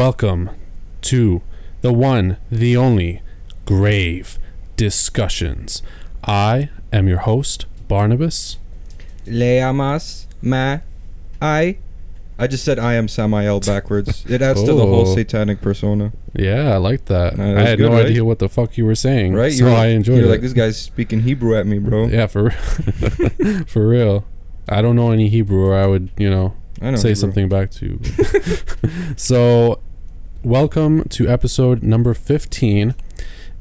[0.00, 0.48] Welcome
[1.02, 1.42] to
[1.82, 3.20] the one, the only
[3.66, 4.38] Grave
[4.74, 5.82] Discussions.
[6.24, 8.56] I am your host, Barnabas.
[9.26, 10.78] Leamas ma
[11.42, 11.76] I.
[12.38, 14.24] I just said I am Samael backwards.
[14.26, 15.14] It adds to the whole Oh.
[15.14, 17.38] satanic persona, Yeah, I like that.
[17.38, 18.06] Uh, I had good, no right?
[18.06, 19.34] idea what the fuck you were saying.
[19.34, 19.52] right?
[19.52, 20.30] So You're I enjoyed You're it.
[20.30, 22.06] like this guy's speaking Hebrew at me, bro.
[22.08, 23.64] Yeah, for real.
[23.66, 24.24] for real.
[24.66, 26.96] I don't know any Hebrew, or I would, you know, know.
[26.96, 27.14] say Hebrew.
[27.16, 28.00] something back to you.
[29.16, 29.78] so,
[30.42, 32.94] welcome to episode number 15.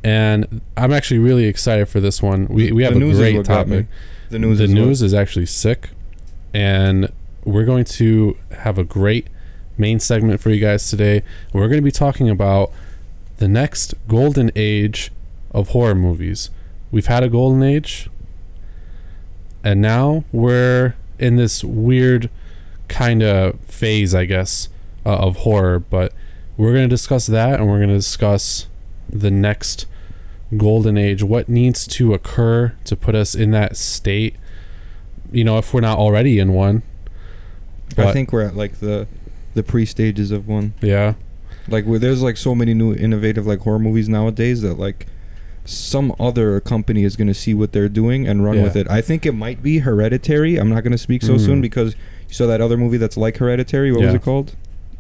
[0.04, 2.48] And I'm actually really excited for this one.
[2.48, 3.76] We, we have a news great what got me.
[3.78, 3.88] topic.
[4.30, 4.58] The news.
[4.60, 5.90] the is news is actually sick.
[6.54, 7.12] And
[7.44, 9.28] we're going to have a great
[9.78, 11.24] main segment for you guys today.
[11.54, 12.72] We're going to be talking about
[13.38, 15.12] the next golden age
[15.52, 16.50] of horror movies.
[16.92, 18.10] We've had a golden age,
[19.64, 22.30] and now we're in this weird
[22.88, 24.70] kind of phase, I guess,
[25.06, 25.80] uh, of horror.
[25.80, 26.14] But
[26.60, 28.68] we're going to discuss that, and we're going to discuss
[29.10, 29.86] the next
[30.58, 34.36] golden age, what needs to occur to put us in that state.
[35.32, 36.84] You know, if we're not already in one.
[37.98, 39.08] I think we're at like the
[39.54, 40.74] the pre stages of one.
[40.82, 41.14] Yeah.
[41.68, 45.08] Like where there's like so many new innovative like horror movies nowadays that like
[45.66, 48.64] some other company is gonna see what they're doing and run Yeah.
[48.64, 48.90] with it.
[48.90, 50.58] I think it might be Hereditary.
[50.58, 51.40] I'm not gonna speak so Mm.
[51.46, 51.96] soon because
[52.28, 53.92] you saw that other movie that's like Hereditary.
[53.92, 54.56] What was it called?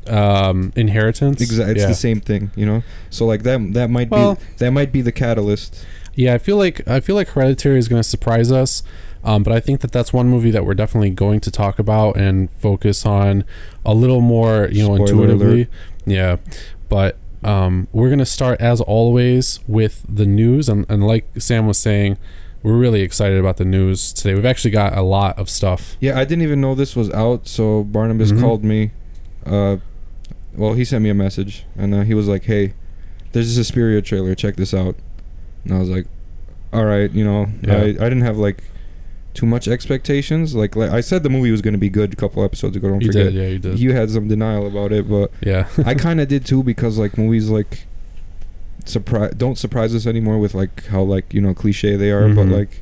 [0.07, 1.41] Um, Inheritance.
[1.41, 1.73] Exactly.
[1.73, 1.87] It's yeah.
[1.87, 2.83] the same thing, you know.
[3.09, 5.85] So like that that might Well- be that might be the catalyst.
[6.15, 8.83] Yeah, I feel like I feel like Hereditary is going to surprise us,
[9.23, 12.17] um, but I think that that's one movie that we're definitely going to talk about
[12.17, 13.45] and focus on
[13.85, 15.55] a little more, you know, Spoiler intuitively.
[15.61, 15.67] alert.
[16.05, 16.35] Yeah,
[16.89, 21.67] but um, we're going to start as always with the news, and, and like Sam
[21.67, 22.17] was saying,
[22.63, 24.33] we're really excited about the news today.
[24.33, 25.95] We've actually got a lot of stuff.
[26.01, 27.47] Yeah, I didn't even know this was out.
[27.47, 28.41] So Barnabas Mhm.
[28.41, 28.91] called me.
[29.45, 29.77] Uh,
[30.59, 32.73] well, he sent me a message and uh, he was like, "Hey,
[33.31, 34.35] there's a Suspiria trailer.
[34.35, 34.95] Check this out."
[35.63, 36.05] And I was like,
[36.73, 37.75] "All right, you know, Yeah.
[37.77, 38.63] I, I didn't have like
[39.33, 40.55] too much expectations.
[40.55, 42.89] Like, like I said, the movie was going to be good a couple episodes ago.
[42.89, 43.25] Don't You forget.
[43.25, 43.79] did, yeah, you did.
[43.79, 47.17] You had some denial about it, but yeah, I kind of did too because like
[47.17, 47.85] movies like
[48.85, 52.47] surprise don't surprise us anymore with like how like you know cliche they are, but
[52.47, 52.51] Mhm.
[52.57, 52.81] like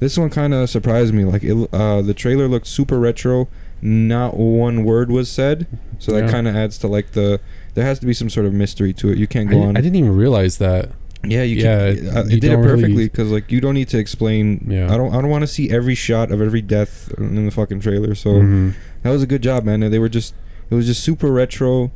[0.00, 1.24] this one kind of surprised me.
[1.24, 3.48] Like it, uh, the trailer looked super retro.
[3.86, 5.66] Not one word was said,
[5.98, 6.30] so that Yeah.
[6.30, 7.38] kind of adds to like the.
[7.74, 9.18] There has to be some sort of mystery to it.
[9.18, 9.76] You can't go di- on.
[9.76, 10.90] I didn't even realize that.
[11.22, 12.08] yeah, you yeah, can.
[12.16, 14.64] Uh, it did it really- perfectly because like you don't need to explain.
[14.68, 14.92] Yeah.
[14.92, 15.14] I don't.
[15.14, 18.14] I don't want to see every shot of every death in the fucking trailer.
[18.14, 18.72] So Mhm.
[19.02, 19.80] that was a good job, man.
[19.80, 20.34] They were just
[20.70, 21.92] it was just super retro.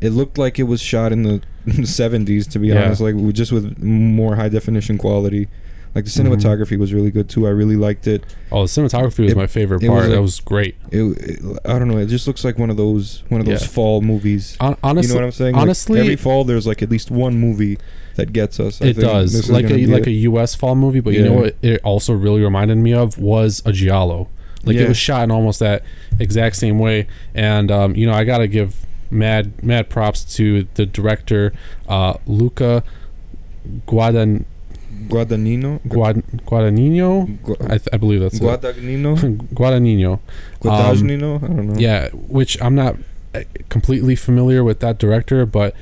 [0.00, 2.84] It looked like it was shot in the 70s to be Yeah.
[2.84, 5.48] honest, like just with more high definition quality.
[5.94, 7.46] Like the cinematography was really good too.
[7.46, 8.24] I really liked it.
[8.50, 10.04] Oh, the cinematography was It- my favorite part.
[10.04, 10.76] was that was great.
[10.90, 13.60] It, it I don't know, it just looks like one of those one of those
[13.62, 13.68] Yeah.
[13.68, 14.56] fall movies.
[14.60, 15.52] Hon- honestly, you know what I'm saying?
[15.54, 17.76] Like, honestly- every fall there's like at least one movie
[18.16, 18.80] that gets us.
[18.80, 20.54] I it think does like a like a U.S.
[20.54, 21.56] fall movie, but you know what?
[21.62, 24.28] It also really reminded me of was a giallo.
[24.64, 24.82] Like Yeah.
[24.82, 25.82] it was shot in almost that
[26.18, 30.86] exact same way, and um, you know I gotta give mad mad props to the
[30.86, 31.52] director
[31.88, 32.82] uh, Luca
[33.86, 34.44] Guadan
[35.12, 35.80] Guadagnino.
[35.88, 37.42] Guad, Guadagnino.
[37.42, 38.42] Gu- I, th- I believe that's it.
[38.42, 39.16] Guadagnino.
[39.54, 40.20] Guadagnino.
[40.60, 41.42] Guadagnino.
[41.42, 41.72] I don't know.
[41.74, 42.96] Um, Yeah, which I'm not
[43.34, 45.74] uh, completely familiar with that director, but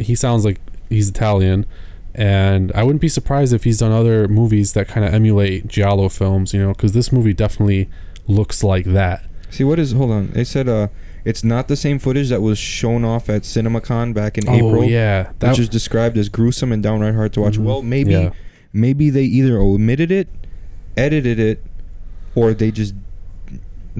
[0.00, 1.66] he sounds like he's Italian,
[2.14, 6.08] and I wouldn't be surprised if he's done other movies that kind of emulate giallo
[6.08, 6.52] films.
[6.54, 7.88] You know, because this movie definitely
[8.28, 9.24] looks like that.
[9.50, 9.92] See what is?
[9.92, 10.30] Hold on.
[10.32, 10.88] They said uh,
[11.24, 14.82] it's not the same footage that was shown off at CinemaCon back in April, oh
[14.82, 17.58] yeah, that which is described as gruesome and downright hard to watch.
[17.58, 17.64] Mhm.
[17.64, 18.30] Well, maybe Yeah.
[18.72, 20.28] maybe they either omitted it,
[20.96, 21.64] edited it,
[22.34, 22.94] or they just.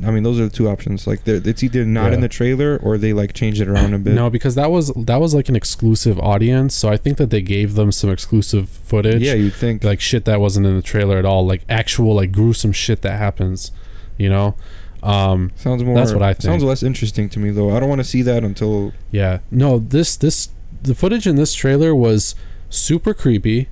[0.06, 1.06] I mean, those are the two options.
[1.06, 2.14] Like, it's either not Yeah.
[2.14, 4.14] in the trailer or they like changed it around a bit.
[4.14, 7.42] no, because that was that was like an exclusive audience, so I think that they
[7.42, 9.20] gave them some exclusive footage.
[9.20, 9.84] yeah, you'd think.
[9.84, 13.18] like shit that wasn't in the trailer at all, like actual like gruesome shit that
[13.18, 13.70] happens.
[14.16, 14.54] You know,
[15.02, 15.94] um, sounds more.
[15.96, 16.42] that's what I think.
[16.44, 17.74] Sounds less interesting to me though.
[17.76, 18.92] I don't want to see that until.
[19.10, 19.40] Yeah.
[19.50, 20.50] No, this this
[20.82, 22.34] the footage in this trailer was
[22.70, 23.68] super creepy.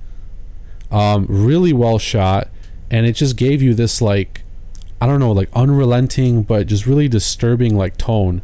[0.90, 2.48] Um really well shot
[2.90, 4.42] and it just gave you this like
[5.00, 8.42] I don't know, like unrelenting, but just really disturbing like tone.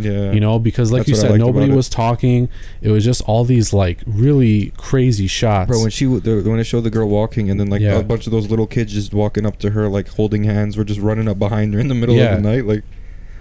[0.00, 0.32] Yeah.
[0.32, 2.48] You know, because like That's you said, nobody was talking.
[2.82, 5.68] It was just all these like really crazy shots.
[5.68, 7.96] Bro, when she the, when it showed the girl walking and then like Yeah.
[7.98, 10.84] a bunch of those little kids just walking up to her like holding hands, were
[10.84, 12.34] just running up behind her in the middle Yeah.
[12.36, 12.66] of the night.
[12.66, 12.84] Like,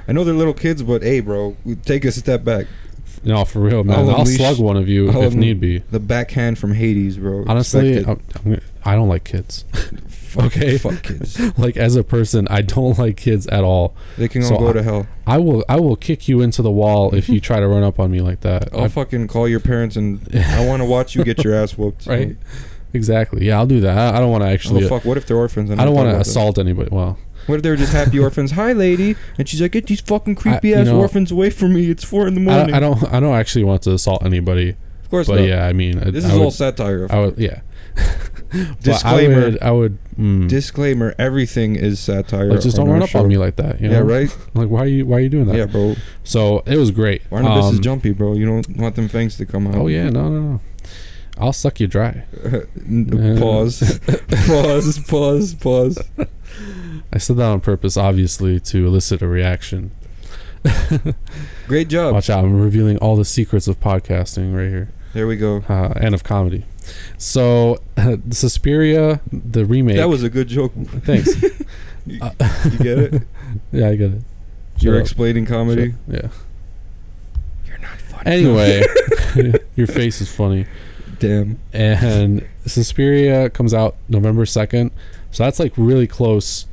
[0.07, 2.67] I know they're little kids, but hey, bro, take a step back.
[3.23, 3.99] No, for real, man.
[3.99, 5.79] I'll I'll, slug one of you I'll if need be.
[5.79, 7.45] The backhand from Hades, bro.
[7.47, 9.63] Honestly, I'm, I'm, I don't like kids.
[10.09, 10.77] Fuck- okay.
[10.77, 11.39] Fuck kids.
[11.57, 13.95] like as a person, I don't like kids at all.
[14.17, 15.07] They can all go I- to hell.
[15.27, 17.99] I will I will kick you into the wall if you try to run up
[17.99, 18.69] on me like that.
[18.73, 21.77] I'll I- fucking call your parents and I want to watch you get your ass
[21.77, 22.05] whooped.
[22.07, 22.35] right?
[22.93, 23.45] Exactly.
[23.47, 23.97] Yeah, I'll do that.
[23.97, 24.87] I, I don't want to Oh actually.
[24.87, 25.03] fuck!
[25.03, 25.69] What if they're orphans?
[25.69, 26.89] and I don't want to assault anybody.
[26.91, 28.51] Well, What if they were just happy orphans?
[28.51, 31.73] Hi, lady, and she's like, "Get these fucking creepy you ass know- orphans away from
[31.73, 31.89] me!
[31.89, 33.03] It's four in the morning." I don't.
[33.13, 34.75] I don't actually want to assault anybody.
[35.03, 35.47] Of course But not.
[35.47, 37.05] yeah, I mean, This I is would, all satire.
[37.11, 37.37] I would.
[37.37, 37.61] Yeah.
[38.81, 39.35] Disclaimer.
[39.41, 39.61] I would.
[39.63, 42.45] I would mm, Disclaimer: Everything is satire.
[42.47, 43.81] like, just don't run up on me like that.
[43.81, 44.35] You yeah, right.
[44.53, 45.05] Like, why are you?
[45.05, 45.55] Why are you doing that?
[45.55, 45.95] Yeah, bro.
[46.23, 47.29] So it was great.
[47.29, 48.33] Barnabas is Um, jumpy, bro.
[48.33, 49.75] You don't want them fangs to come out.
[49.75, 50.61] Oh yeah, no, no, no.
[51.37, 52.23] I'll suck you dry.
[53.39, 53.99] Pause.
[54.47, 54.99] pause.
[55.07, 55.53] Pause.
[55.55, 55.99] Pause.
[57.13, 59.91] I said that on purpose, obviously, to elicit a reaction.
[61.67, 62.13] Great job.
[62.13, 62.43] Watch out!
[62.43, 64.89] I'm revealing all the secrets of podcasting right here.
[65.13, 65.63] There we go.
[65.69, 66.65] uh, and of comedy.
[67.17, 69.97] So, the Suspiria, the remake.
[69.97, 70.73] That was a good joke.
[71.03, 71.41] thanks.
[72.05, 72.31] You, Uh,
[72.71, 73.23] you get it?
[73.71, 74.21] yeah, I get it.
[74.79, 75.01] You're up.
[75.01, 75.91] explaining comedy.
[75.91, 76.29] Shut- Yeah.
[77.67, 78.23] You're not funny.
[78.25, 78.83] Anyway,
[79.75, 80.65] your face is funny.
[81.19, 81.59] Damn.
[81.73, 84.91] And Suspiria comes out November second,
[85.31, 86.65] so that's like really close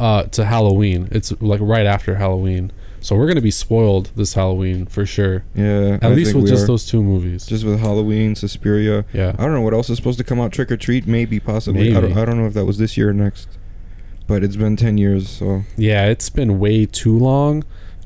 [0.00, 1.08] uh, to Halloween.
[1.10, 5.44] It's like right after Halloween, so we're gonna be spoiled this Halloween for sure.
[5.54, 5.98] Yeah.
[6.02, 6.66] At I least with just are.
[6.68, 7.46] those two movies.
[7.46, 9.04] Just with Halloween, Suspiria.
[9.12, 9.34] yeah.
[9.38, 10.52] I don't know what else is supposed to come out.
[10.52, 11.96] Trick or Treat, maybe, possibly.
[11.96, 13.48] I don't, I don't know if that was this year or next.
[14.28, 17.64] But it's been ten years, so Yeah, it's been way too long.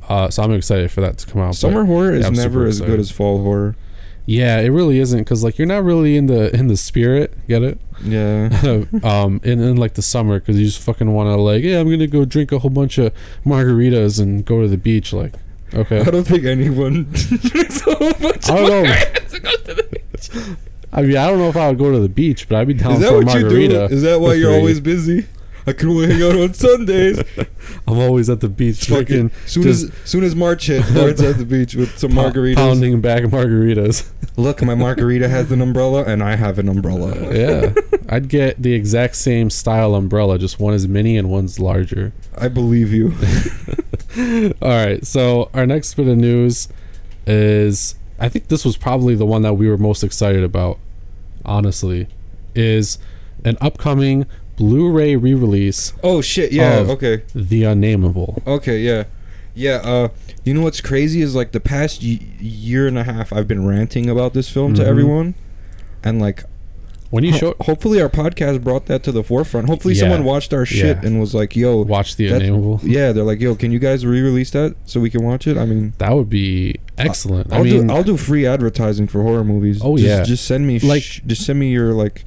[0.09, 1.55] Uh, so I'm excited for that to come out.
[1.57, 3.77] summer horror is I'm never as good as fall horror.
[4.27, 7.47] Yeah, it really isn't because like you're not really in the in the spirit.
[7.47, 7.81] Get it?
[8.03, 8.49] Yeah.
[9.05, 11.89] um, in, in like the summer because you just fucking want to like, yeah, I'm
[11.89, 13.13] gonna go drink a whole bunch of
[13.45, 15.13] margaritas and go to the beach.
[15.13, 15.35] Like,
[15.73, 18.91] okay, I don't think anyone drinks a whole bunch I of don't know.
[18.91, 20.57] margaritas to go to the beach.
[20.93, 22.75] I mean, I don't know if I would go to the beach, but I'd be
[22.75, 23.45] down Is that for a what you do?
[23.47, 23.85] margarita.
[23.95, 25.27] Is that why you're always busy?
[25.67, 27.19] I can only hang out on Sundays.
[27.89, 31.39] I'm always at the beach Fucking soon just- as soon as March hit, Mark's at
[31.39, 32.55] the beach with some margaritas.
[32.57, 34.09] pounding back margaritas.
[34.37, 37.11] Look, my margarita has an umbrella, and I have an umbrella.
[37.13, 37.75] Uh, yeah,
[38.09, 42.13] I'd get the exact same style umbrella, just one is mini and one's larger.
[42.37, 43.15] I believe you.
[44.63, 46.69] All right, so our next bit of news
[47.27, 50.79] is I think this was probably the one that we were most excited about,
[51.45, 52.09] honestly,
[52.55, 52.99] is
[53.45, 56.53] an upcoming Blu-ray re-release, Oh shit!
[56.53, 56.85] Yeah.
[56.89, 57.23] Okay.
[57.35, 58.43] The Unnameable.
[58.47, 58.79] Okay.
[58.81, 59.05] Yeah.
[59.55, 59.81] Yeah.
[59.85, 60.09] Uh,
[60.45, 63.67] you know what's crazy is like the past y- year and a half, I've been
[63.67, 64.77] ranting about this film Mhm.
[64.77, 65.35] to everyone,
[66.05, 66.45] and like
[67.11, 69.69] When you ho- show hopefully our podcast brought that to the forefront.
[69.69, 70.01] Hopefully Yeah.
[70.01, 71.07] someone watched our shit Yeah.
[71.07, 74.51] and was like, "Yo, watch The Unnameable, yeah." They're like, "Yo, can you guys re-release
[74.51, 75.93] that so we can watch it?" I mean.
[75.99, 77.53] that would be excellent.
[77.53, 79.79] I I'll mean, do I'll do free advertising for horror movies.
[79.83, 80.23] Oh, just, yeah.
[80.25, 82.25] just send me Like- sh- just send me your like,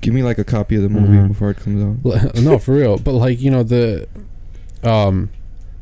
[0.00, 1.28] give me like a copy of the movie Mhm.
[1.28, 2.34] before it comes out.
[2.42, 2.98] no, for real.
[2.98, 4.06] But like you know the,
[4.82, 5.30] um,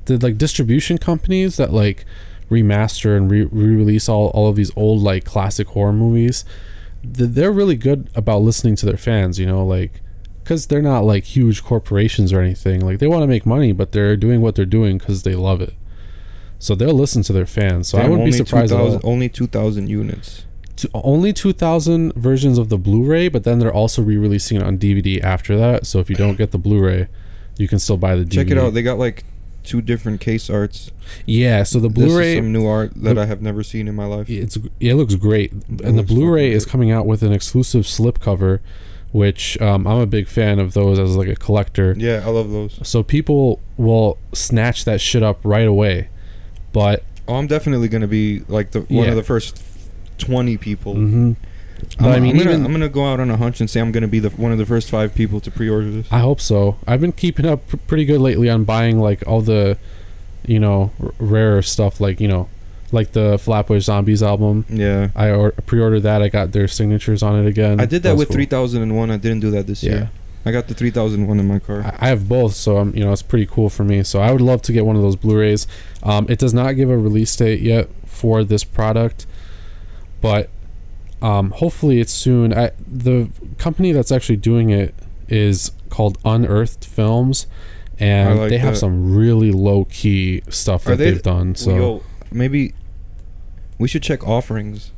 [0.06, 2.04] the like distribution companies that like
[2.50, 6.44] remaster and re- re-release all all of these old like classic horror movies,
[7.02, 9.38] th- they're really good about listening to their fans.
[9.38, 10.00] You know, like
[10.42, 12.80] because they're not like huge corporations or anything.
[12.86, 15.60] Like they want to make money, but they're doing what they're doing because they love
[15.60, 15.74] it.
[16.58, 17.88] So they'll listen to their fans.
[17.88, 18.72] So I wouldn't be surprised.
[18.72, 20.44] Only two thousand units.
[20.94, 25.56] Only 2000 versions of the blu-ray but then they're also re-releasing it on dvd after
[25.56, 27.08] that so if you don't get the blu-ray
[27.56, 28.74] you can still buy the dvd Check it out.
[28.74, 29.24] They got like
[29.64, 30.90] two different case arts.
[31.24, 33.88] yeah so the This is blu-ray some new art that the- I have never seen
[33.88, 34.28] in my life.
[34.30, 38.60] it's it looks great and the blu-ray is coming out with an exclusive slipcover
[39.12, 42.50] which um, i'm a big fan of those as like a collector Yeah, I love
[42.50, 42.78] those.
[42.86, 46.08] so people will snatch that shit up right away
[46.72, 49.10] but Oh, I'm definitely gonna be like the one Yeah.
[49.10, 49.56] of the first
[50.18, 50.94] twenty people.
[50.94, 51.36] mhm.
[51.98, 53.68] but I'm, i mean I'm gonna, even I'm gonna go out on a hunch and
[53.68, 56.06] say I'm gonna be the one of the first five people to pre-order this.
[56.12, 56.76] I hope so.
[56.86, 59.76] I've been keeping up pr- pretty good lately on buying like all the,
[60.46, 62.48] you know, r- rarer stuff like you know,
[62.92, 64.64] like the Flatbush Zombies album.
[64.70, 66.22] Yeah, I or- pre-ordered that.
[66.22, 67.78] I got their signatures on it again.
[67.80, 68.36] I did that was with cool.
[68.36, 69.10] 3001.
[69.10, 70.10] I didn't do that this Yeah, year.
[70.46, 71.82] I got the 3001 in my car.
[71.82, 74.02] I I have both, so I'm you know it's pretty cool for me.
[74.02, 75.66] So I would love to get one of those Blu-rays.
[76.02, 79.26] Um, it does not give a release date yet for this product,
[80.20, 80.48] but
[81.22, 82.52] um, hopefully it's soon.
[82.52, 84.94] I, the company that's actually doing it
[85.28, 87.46] is called Unearthed Films,
[87.98, 88.80] and like they have that.
[88.80, 91.54] some really low key stuff Are that they- they've done.
[91.54, 92.74] So Yo, maybe
[93.78, 94.92] we should check offerings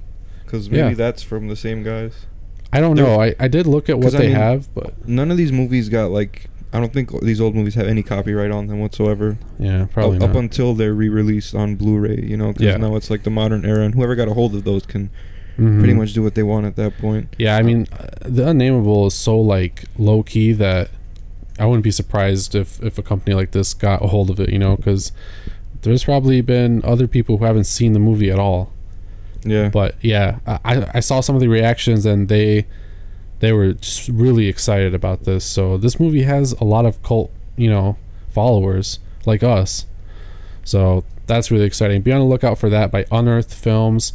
[0.45, 0.95] because maybe Yeah.
[0.95, 2.27] that's from the same guys.
[2.73, 3.21] I don't they're- know.
[3.21, 5.53] I, I did look at what 'cause I they mean- have, but None of these
[5.53, 6.48] movies got like.
[6.73, 9.39] I don't think these old movies have any copyright on them whatsoever.
[9.59, 12.77] yeah, probably up, up until they're re-released on Blu-ray, you know, because Yeah.
[12.77, 15.09] now it's like the modern era, and whoever got a hold of those can
[15.59, 15.79] Mhm.
[15.79, 17.35] pretty much do what they want at that point.
[17.39, 20.91] Yeah, I mean, uh, the unnameable is so like low key that
[21.59, 24.51] I wouldn't be surprised if if a company like this got a hold of it.
[24.51, 25.11] You know, because
[25.83, 28.73] there's probably been other people who haven't seen the movie at all.
[29.45, 32.67] Yeah, But yeah, I- I saw some of the reactions and they
[33.41, 35.45] they were just really excited about this.
[35.45, 37.97] So this movie has a lot of cult, you know,
[38.31, 39.87] followers like us.
[40.65, 42.03] So that's really exciting.
[42.03, 44.13] Be on the lookout for that by Unearthed Films.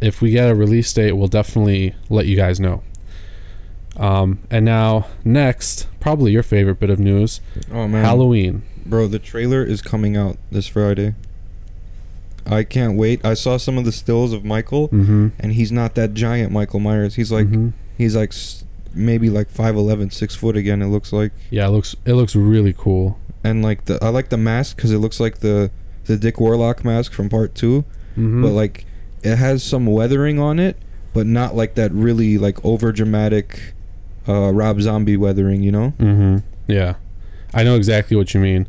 [0.00, 2.82] If we get a release date, we'll definitely let you guys know.
[3.96, 8.62] Um, and now next, probably your favorite bit of news: oh man, Halloween.
[8.86, 11.14] bro, the trailer is coming out this Friday.
[12.46, 13.24] I can't wait.
[13.24, 15.28] I saw some of the stills of Michael, Mm-hmm.
[15.38, 17.14] and he's not that giant Michael Myers.
[17.16, 17.46] He's like
[17.96, 18.32] he's like
[18.94, 20.82] maybe like 5'11", 6 foot again.
[20.82, 23.18] It looks like, yeah, it looks it looks really cool.
[23.44, 25.70] and like the I like the mask because it looks like the
[26.04, 28.42] the Dick Warlock mask from Part 2 Mm-hmm.
[28.42, 28.84] but like
[29.22, 30.76] it has some weathering on it,
[31.14, 33.72] but not like that really like over dramatic
[34.28, 35.94] uh Rob Zombie weathering, you know?
[35.98, 36.38] Mm-hmm.
[36.66, 36.96] Yeah,
[37.54, 38.68] I know exactly what you mean,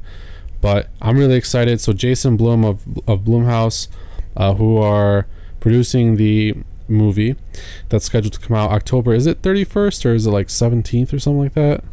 [0.62, 1.82] but I'm really excited.
[1.82, 3.88] So Jason Blum of of Blumhouse,
[4.38, 5.27] uh, who are
[5.60, 6.56] producing the
[6.88, 7.36] movie
[7.90, 9.13] that's scheduled to come out October.
[9.13, 11.84] Is it 31st or is it like 17th or something like that?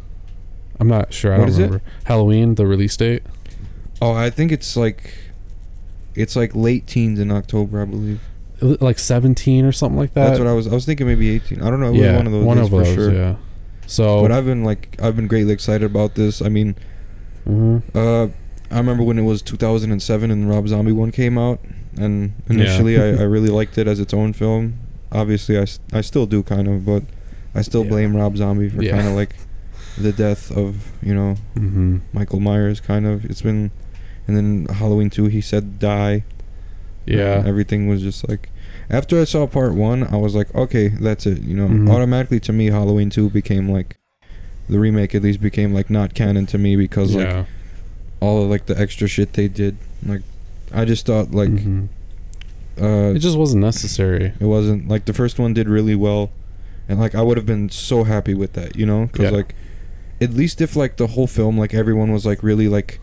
[0.79, 1.33] I'm not sure.
[1.33, 1.63] I What don't is it?
[1.65, 1.83] remember.
[2.05, 3.23] Halloween, the release date.
[4.01, 5.13] Oh, I think it's like
[6.15, 8.19] it's like late teens in October, I believe.
[8.61, 10.27] Like 17 or something like that.
[10.27, 11.61] That's what I was I was thinking maybe 18.
[11.61, 12.93] I don't know, it was yeah, one of those one of for those.
[12.93, 13.13] sure.
[13.13, 13.35] Yeah.
[13.87, 14.21] So.
[14.21, 16.41] But I've been like I've been greatly excited about this.
[16.41, 16.75] I mean,
[17.47, 17.81] mhm.
[17.95, 18.31] uh
[18.73, 21.59] I remember when it was 2007 and Rob Zombie one came out
[21.97, 22.55] and Yeah.
[22.55, 24.79] initially I, I really liked it as its own film.
[25.11, 27.03] Obviously I, I still do kind of, but
[27.53, 27.89] I still Yeah.
[27.89, 28.91] blame Rob Zombie for Yeah.
[28.95, 29.35] kind of like
[29.97, 32.01] the death of, you know, Mhm.
[32.13, 33.25] Michael Myers kind of.
[33.25, 33.71] It's been
[34.27, 36.23] and then Halloween 2 he said die.
[37.05, 37.43] Yeah.
[37.45, 38.49] Everything was just like
[38.89, 41.67] after I saw part 1, I was like, okay, that's it, you know.
[41.67, 41.89] Mhm.
[41.89, 43.97] Automatically to me Halloween 2 became like
[44.69, 47.45] the remake at least became like not canon to me because like yeah.
[48.21, 49.75] all of like the extra shit they did.
[50.05, 50.21] Like,
[50.73, 51.87] I just thought like Mhm.
[52.81, 54.33] Uh, It just wasn't necessary.
[54.39, 56.31] it wasn't like the first one did really well,
[56.89, 59.37] and like I would have been so happy with that, you know, because Yeah.
[59.37, 59.55] like
[60.19, 62.99] at least if like the whole film like everyone was like really like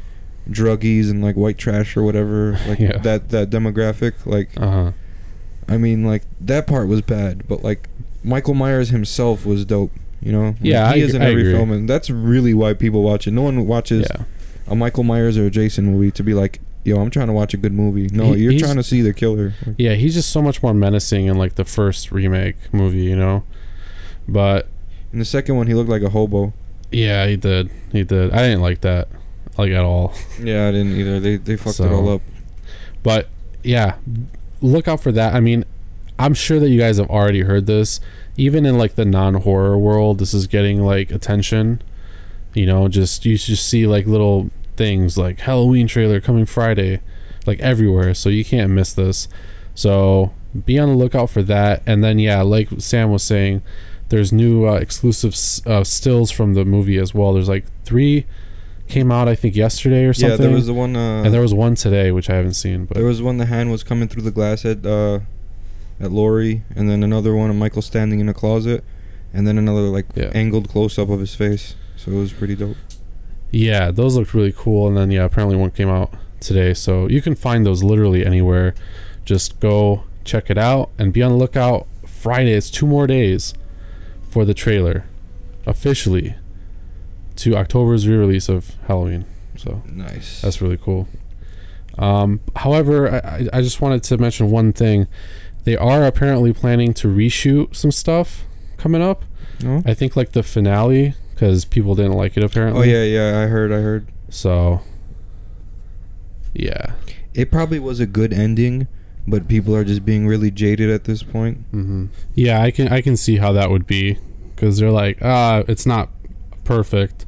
[0.51, 2.99] druggies and like white trash or whatever like Yeah.
[2.99, 4.93] that that demographic like Uh huh.
[5.69, 7.89] I mean like that part was bad, but like
[8.25, 9.93] Michael Myers himself was dope.
[10.21, 11.53] You know, Like, Yeah, he I is in every agree.
[11.53, 13.31] film, and that's really why people watch it.
[13.31, 14.25] No one watches Yeah.
[14.67, 17.55] a Michael Myers or a Jason movie to be like, yo, I'm trying to watch
[17.55, 18.09] a good movie.
[18.13, 19.55] No, He- you're trying to see the killer.
[19.77, 23.45] Yeah, he's just so much more menacing in like the first remake movie, you know.
[24.27, 24.69] But
[25.13, 26.53] In the second one, he looked like a hobo.
[26.91, 27.71] yeah, he did.
[27.93, 28.33] He did.
[28.33, 29.09] I didn't like that,
[29.57, 30.13] like at all.
[30.43, 31.21] Yeah, I didn't either.
[31.21, 32.23] They they fucked it all up.
[33.03, 33.29] But
[33.63, 33.95] yeah,
[34.61, 35.35] look out for that.
[35.35, 35.65] I mean,
[36.19, 38.01] I'm sure that you guys have already heard this.
[38.37, 41.81] Even in like the non-horror world, this is getting like attention.
[42.55, 47.01] You know, just you just see like little things like Halloween trailer coming Friday,
[47.47, 48.15] like everywhere.
[48.15, 49.29] So you can't miss this.
[49.75, 50.33] So
[50.65, 51.83] be on the lookout for that.
[51.87, 53.61] And then yeah, like Sam was saying,
[54.09, 55.35] there's new uh, exclusive
[55.67, 57.35] uh, stills from the movie as well.
[57.35, 58.25] There's like three
[58.89, 60.31] came out I think yesterday or something.
[60.41, 60.97] Yeah, there was the one.
[60.97, 62.87] Uh, and there was one today which I haven't seen.
[62.87, 63.37] But there was one.
[63.37, 65.21] The hand was coming through the glass at uh,
[66.01, 68.83] at Laurie, and then another one of Michael standing in a closet,
[69.35, 70.31] and then another like Yeah.
[70.35, 71.75] angled close up of his face.
[71.97, 72.77] So it was pretty dope.
[73.51, 74.89] Yeah, those looked really cool.
[74.89, 76.75] And then, yeah, apparently one came out today.
[76.75, 78.75] So you can find those literally anywhere.
[79.25, 81.87] Just go check it out and be on the lookout.
[82.07, 83.55] Friday, it's two more days
[84.31, 85.05] for the trailer
[85.67, 86.35] officially
[87.37, 89.25] to October's re release of Halloween.
[89.57, 90.41] So Nice.
[90.43, 91.09] that's really cool.
[91.97, 95.07] Um, however, I, I- just wanted to mention one thing.
[95.65, 98.45] They are apparently planning to reshoot some stuff
[98.77, 99.25] coming up.
[99.63, 99.83] no?
[99.85, 102.81] I think like the finale because people didn't like it apparently.
[102.81, 103.41] Oh yeah, yeah.
[103.41, 103.71] I heard.
[103.71, 104.09] I heard.
[104.29, 104.81] So,
[106.53, 106.95] yeah.
[107.33, 108.89] It probably was a good ending,
[109.27, 111.59] but people are just being really jaded at this point.
[111.71, 114.19] hmm Yeah, I can I can see how that would be
[114.55, 116.09] because they're like, ah, it's not
[116.65, 117.25] perfect,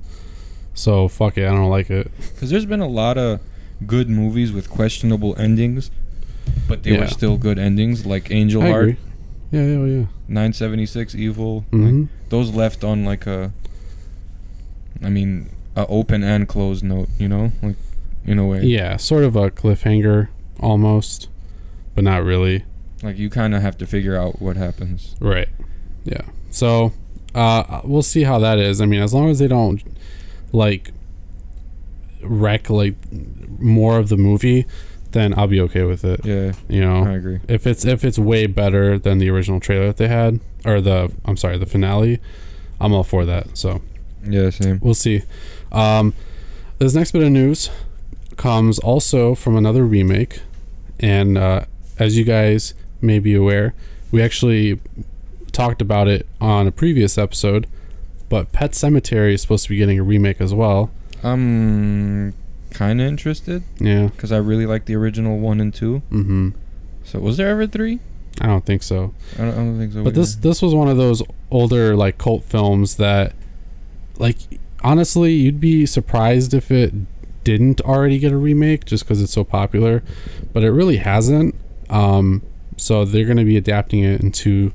[0.75, 2.11] so fuck it, I don't like it.
[2.35, 3.41] Because there's been a lot of
[3.87, 5.93] good movies with questionable endings,
[6.67, 7.01] but they Yeah.
[7.01, 8.97] were still good endings, like Angel I Heart, agree.
[9.53, 10.07] Yeah, yeah, yeah.
[10.29, 11.61] 976 Evil.
[11.71, 13.53] hmm Like, those left on like a.
[15.03, 17.09] I mean, a open and closed note.
[17.19, 17.77] You know, like
[18.25, 18.63] in a way.
[18.63, 20.29] Yeah, sort of a cliffhanger
[20.61, 21.29] almost,
[21.95, 22.65] but not really.
[23.03, 25.17] Like you kind of have to figure out what happens.
[25.21, 25.49] Right.
[26.05, 26.23] Yeah.
[26.51, 26.93] So
[27.35, 28.81] uh, we'll see how that is.
[28.81, 29.83] I mean, as long as they don't
[30.53, 30.91] like
[32.23, 32.95] wreck like
[33.59, 34.67] more of the movie,
[35.13, 36.25] then I'll be okay with it.
[36.25, 37.41] Yeah, You know, I agree.
[37.49, 41.11] if it's if it's way better than the original trailer that they had or the
[41.25, 42.21] I'm sorry the finale,
[42.81, 43.57] I'm all for that.
[43.57, 43.81] So
[44.25, 44.81] Yeah, same.
[44.83, 45.23] we'll see.
[45.73, 46.15] Um,
[46.79, 47.71] this next bit of news
[48.37, 50.41] comes also from another remake,
[50.99, 51.65] and uh,
[51.99, 53.75] as you guys may be aware,
[54.11, 54.81] we actually
[55.53, 57.67] talked about it on a previous episode.
[58.29, 60.91] But Pet Sematary is supposed to be getting a remake as well.
[61.23, 62.33] I'm
[62.71, 64.07] kind of interested Yeah.
[64.07, 66.03] because I really like the original one and two.
[66.13, 66.51] Mm-hmm.
[67.05, 67.99] So was there ever three?
[68.41, 69.13] I don't think so.
[69.35, 70.05] I don't, I don't think so.
[70.05, 73.35] But this this was one of those older like cult films that,
[74.21, 74.37] like,
[74.83, 76.93] honestly, you'd be surprised if it
[77.43, 80.03] didn't already get a remake just because it's so popular,
[80.53, 81.55] but it really hasn't.
[81.89, 82.43] Um,
[82.77, 84.73] so they're going to be adapting it into,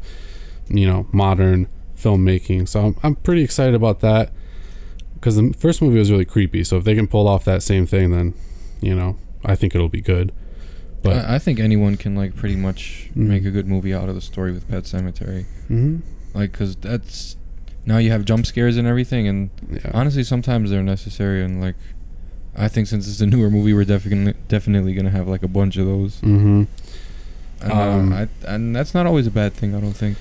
[0.68, 2.68] you know, modern filmmaking.
[2.68, 4.32] So I'm I'm pretty excited about that
[5.14, 6.64] because the first movie was really creepy.
[6.64, 8.34] So if they can pull off that same thing, then,
[8.82, 10.32] you know, I think it'll be good.
[11.04, 13.28] But I, I think anyone can like pretty much Mhm.
[13.28, 15.46] make a good movie out of the story with Pet Sematary.
[15.70, 16.02] Mhm.
[16.34, 17.38] Like, cause that's
[17.86, 21.44] now you have jump scares and everything, and yeah, honestly, sometimes they're necessary.
[21.44, 21.75] And like,
[22.56, 25.77] I think since it's a newer movie, we're definitely definitely gonna have like a bunch
[25.77, 26.22] of those.
[26.22, 26.63] mm-hmm.
[27.62, 29.74] And, Um, uh, I, and that's not always a bad thing.
[29.75, 30.18] I don't think.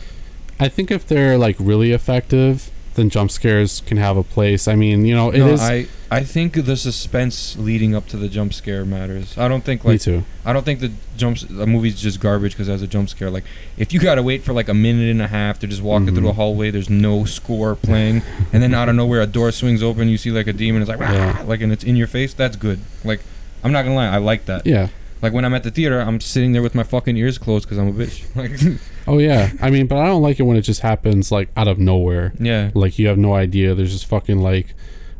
[0.60, 4.66] I think if they're like really effective, then jump scares can have a place.
[4.68, 5.60] I mean, you know, it is.
[5.60, 9.36] no, I I think the suspense leading up to the jump scare matters.
[9.36, 9.94] I don't think like.
[9.94, 10.24] me too.
[10.44, 13.30] I don't think the jumps the movie's just garbage because it has a jump scare.
[13.30, 13.44] Like
[13.76, 16.14] if you gotta wait for like a minute and a half to just walk Mhm.
[16.14, 18.22] through a hallway, there's no score playing,
[18.52, 20.88] and then out of nowhere a door swings open, you see like a demon, it's
[20.88, 21.42] like Yeah.
[21.46, 22.32] like and it's in your face.
[22.34, 22.78] That's good.
[23.04, 23.20] Like
[23.64, 24.66] I'm not gonna lie, I like that.
[24.66, 24.88] Yeah.
[25.24, 27.78] Like when I'm at the theater, I'm sitting there with my fucking ears closed because
[27.78, 28.22] I'm a bitch.
[28.36, 29.50] Like Oh yeah.
[29.60, 32.32] I mean, but I don't like it when it just happens like out of nowhere.
[32.38, 32.70] yeah.
[32.74, 33.74] Like you have no idea.
[33.74, 34.74] There's just fucking like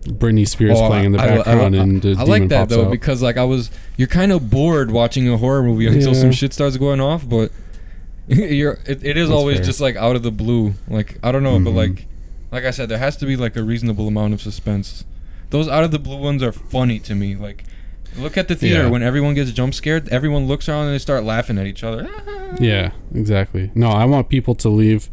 [0.07, 2.69] Britney Spears Oh, playing in the I- I- background, I- and the I like that
[2.69, 2.91] though out.
[2.91, 6.21] because like I was you're kind of bored watching a horror movie until Yeah.
[6.21, 7.51] some shit starts going off, but
[8.29, 9.65] you're it, it is That's always fair.
[9.67, 10.75] just like out of the blue.
[10.89, 11.77] Like I don't know, but Mhm.
[11.77, 12.07] like
[12.53, 15.05] like I said, there has to be like a reasonable amount of suspense.
[15.51, 17.35] Those out of the blue ones are funny to me.
[17.37, 17.65] Like
[18.19, 18.89] look at the theater Yeah.
[18.91, 22.09] when everyone gets jump scared, everyone looks around and they start laughing at each other.
[22.61, 23.73] Yeah, exactly.
[23.75, 25.11] No, I want people to leave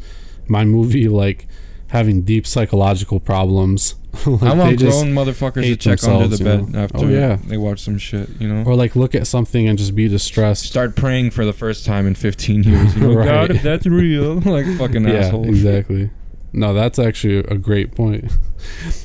[0.48, 1.48] my movie like
[1.88, 3.96] having deep psychological problems.
[4.28, 6.80] Like, I want grown motherfuckers to check under the bed you know?
[6.84, 7.38] after Oh, yeah.
[7.48, 8.64] they watch some shit, you know?
[8.70, 10.64] or like look at something and just be distressed.
[10.66, 12.94] start praying for the first time in 15 years.
[12.96, 13.26] You know, Right.
[13.26, 15.48] God, if that's real, like fucking yeah, asshole.
[15.48, 16.10] exactly.
[16.54, 18.32] No, that's actually a great point.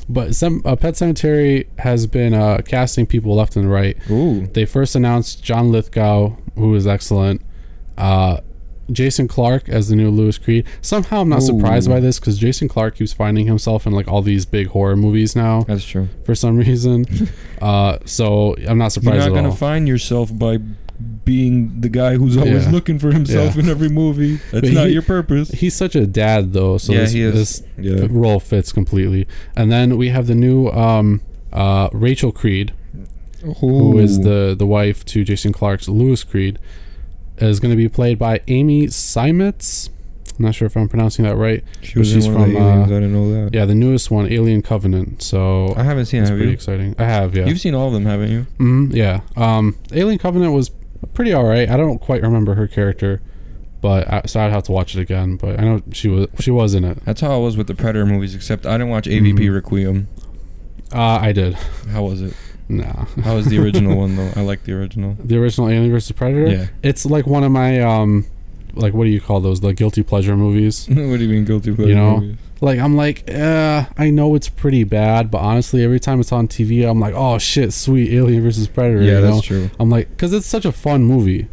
[0.09, 3.97] But some uh, Pet Sematary has been uh, casting people left and right.
[4.11, 7.41] Ooh, They first announced John Lithgow, who is excellent.
[7.97, 8.41] Uh,
[8.93, 10.67] Jason Clarke as the new Louis Creed.
[10.81, 14.23] Somehow I'm not surprised by this because Jason Clarke keeps finding himself in like all
[14.23, 16.09] these big horror movies now that's true.
[16.25, 17.05] for some reason.
[17.63, 19.17] uh, so I'm not surprised.
[19.25, 19.57] You're not gonna all.
[19.57, 20.59] find yourself by
[21.25, 22.71] being the guy who's always Yeah.
[22.71, 23.63] looking for himself Yeah.
[23.65, 24.37] in every movie.
[24.53, 25.51] That's But not he- your purpose.
[25.51, 27.35] He's such a dad though, so Yeah, this, he is.
[27.35, 28.07] this Yeah.
[28.11, 29.27] role fits completely.
[29.57, 31.21] And then we have the new um,
[31.53, 32.73] uh, Rachel Creed,
[33.61, 36.59] who is the the wife to Jason Clarke's Louis Creed,
[37.39, 39.91] is going to be played by Amy Seimetz.
[40.39, 41.65] I'm not sure if I'm pronouncing that right.
[41.81, 42.91] She was she's in one of the from, uh, aliens.
[42.93, 43.55] I didn't know that.
[43.55, 45.23] Yeah, the newest one, Alien Covenant.
[45.23, 46.23] So I haven't seen it.
[46.25, 46.55] it's Have pretty you?
[46.55, 46.95] exciting.
[46.99, 47.47] I have, yeah.
[47.47, 48.47] You've seen all of them, haven't you?
[48.59, 49.21] hmm yeah.
[49.37, 50.71] Um, Alien Covenant was
[51.15, 51.69] pretty all right.
[51.69, 53.21] I don't quite remember her character,
[53.81, 55.37] but I, so I'd have to watch it again.
[55.37, 57.05] But I know she was she was in it.
[57.05, 59.55] That's how I was with the Predator movies, except I didn't watch AVP Mhm.
[59.55, 60.09] Requiem.
[60.95, 61.55] Uh, I did.
[61.91, 62.35] How was it?
[62.69, 63.05] Nah.
[63.23, 64.31] How was the original one though?
[64.37, 65.17] I like the original.
[65.23, 66.49] The original Alien vs Predator.
[66.51, 66.67] Yeah.
[66.83, 68.27] It's like one of my um,
[68.77, 69.61] like what do you call those?
[69.61, 70.87] The guilty pleasure movies.
[70.89, 71.89] what do you mean guilty pleasure?
[71.89, 72.37] You know, movies?
[72.61, 76.49] Like I'm like, uh, I know it's pretty bad, but honestly, every time it's on
[76.49, 79.03] TV, I'm like, oh shit, sweet Alien vs Predator.
[79.03, 79.71] Yeah, you that's true.
[79.79, 81.49] I'm like, because it's such a fun movie.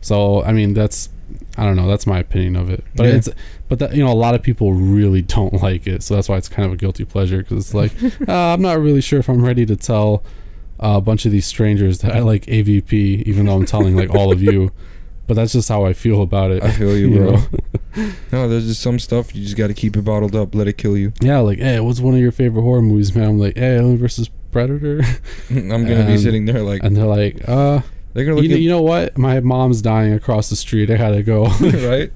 [0.00, 1.10] So I mean, that's
[1.56, 1.86] I don't know.
[1.86, 2.84] That's my opinion of it.
[2.96, 3.14] But Yeah.
[3.14, 3.28] it's
[3.68, 6.02] but that you know a lot of people really don't like it.
[6.02, 7.92] So that's why it's kind of a guilty pleasure because it's like
[8.28, 10.24] uh, I'm not really sure if I'm ready to tell
[10.82, 14.10] uh, a bunch of these strangers that I like AVP, even though I'm telling like
[14.10, 14.72] all of you.
[15.32, 16.62] But that's just how I feel about it.
[16.62, 17.36] I feel you, you bro.
[18.32, 20.54] No, there's just some stuff you just got to keep it bottled up.
[20.54, 21.14] Let it kill you.
[21.22, 23.28] Yeah, like, hey, what's one of your favorite horror movies, man?
[23.30, 25.00] I'm like, hey, Alien versus Predator,
[25.48, 27.80] I'm gonna be sitting there like and they're like, uh,
[28.12, 29.16] they're gonna you look know, at you know what?
[29.16, 30.90] My mom's dying across the street.
[30.90, 31.44] I gotta go.
[31.46, 32.12] right.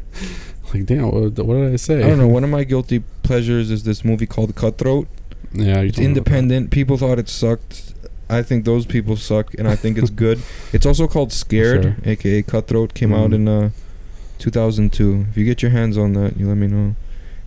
[0.74, 2.02] like, damn, what, what did I say?
[2.02, 2.28] I don't know.
[2.28, 5.08] One of my guilty pleasures is this movie called Cutthroat.
[5.54, 6.30] Yeah, you It's told me about that.
[6.36, 6.70] independent.
[6.70, 7.85] People thought it sucked.
[8.28, 10.40] I think those people suck, and I think it's good.
[10.72, 11.96] It's also called Scared, Sure.
[12.04, 12.92] aka Cutthroat.
[12.94, 13.34] Came out Mhm.
[13.34, 13.70] in uh,
[14.38, 15.26] 2002.
[15.30, 16.94] If you get your hands on that, you let me know.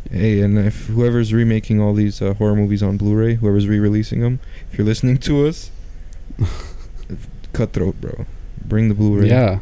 [0.10, 4.40] Hey, and if whoever's remaking all these uh, horror movies on Blu-ray, whoever's re-releasing them,
[4.72, 5.70] if you're listening to us,
[7.54, 8.26] Cutthroat, bro,
[8.66, 9.28] bring the Blu-ray.
[9.28, 9.60] Yeah,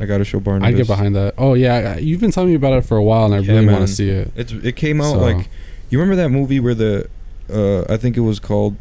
[0.00, 0.68] I gotta show Barnabas.
[0.68, 1.34] I get behind that.
[1.36, 3.66] Oh yeah, you've been telling me about it for a while, and I Yeah, really
[3.66, 4.32] want to see it.
[4.36, 5.48] It's it came out So- like
[5.90, 7.08] you remember that movie where the
[7.52, 8.76] uh I think it was called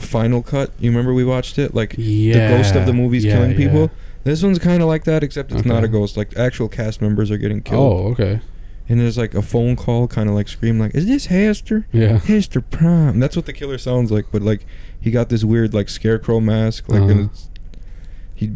[0.00, 0.72] Final Cut.
[0.78, 3.56] You remember we watched it like Yeah, the ghost of the movies yeah, killing yeah.
[3.56, 3.90] people.
[4.24, 6.16] This one's kind of like that, except it's not a ghost.
[6.16, 8.40] Like actual cast members are getting killed, Oh, okay.
[8.88, 11.86] and there's like a phone call, kind of like scream, like, "Is this Hester?
[11.92, 12.18] Yeah.
[12.18, 14.26] Hester Prime?" That's what the killer sounds like.
[14.32, 14.64] But like
[14.98, 17.10] he got this weird like scarecrow mask, like Uh-huh.
[17.10, 17.50] and it's,
[18.34, 18.52] he.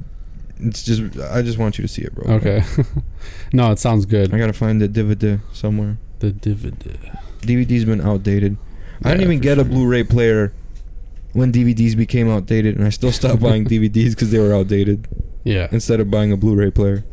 [0.60, 2.34] It's just I just want you to see it, bro.
[2.36, 2.62] Okay.
[3.52, 4.34] no, it sounds good.
[4.34, 5.98] I gotta find the DVD somewhere.
[6.20, 7.16] The DVD.
[7.42, 8.56] DVD's been outdated.
[9.04, 9.64] I didn't even get a.
[9.64, 10.52] Blu-ray player
[11.38, 15.06] when DVDs became outdated, and I still stopped buying DVDs because they were outdated.
[15.44, 15.68] Yeah.
[15.72, 17.04] Instead of buying a Blu-ray player.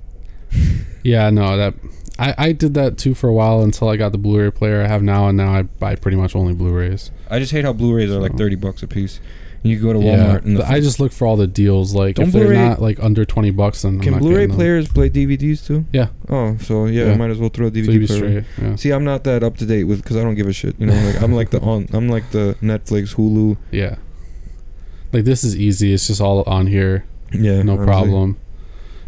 [1.04, 1.76] Yeah, no, that
[2.18, 4.88] I, I did that too for a while until I got the Blu-ray player I
[4.88, 7.12] have now, and now I buy pretty much only Blu-rays.
[7.30, 9.20] I just hate how Blu-rays are like thirty bucks a piece.
[9.62, 11.94] You go to yeah, Walmart and the I just look for all the deals.
[11.94, 14.88] Like Don't if they're Blu-ray- not like under twenty bucks, then I'm can Blu-ray players
[14.88, 15.86] play DVDs too?
[15.94, 16.08] Yeah.
[16.28, 17.12] Oh, so yeah, Yeah.
[17.12, 18.44] I might as well throw a DVD be player.
[18.44, 18.46] straight.
[18.68, 18.76] Yeah.
[18.78, 20.74] See, I'm not that up to date with because I don't give a shit.
[20.80, 23.58] You know, like I'm like the on, I'm like the Netflix, Hulu.
[23.72, 23.98] yeah.
[25.16, 25.94] Like this is easy.
[25.94, 27.06] It's just all on here.
[27.32, 27.86] Yeah, no honestly.
[27.86, 28.38] problem.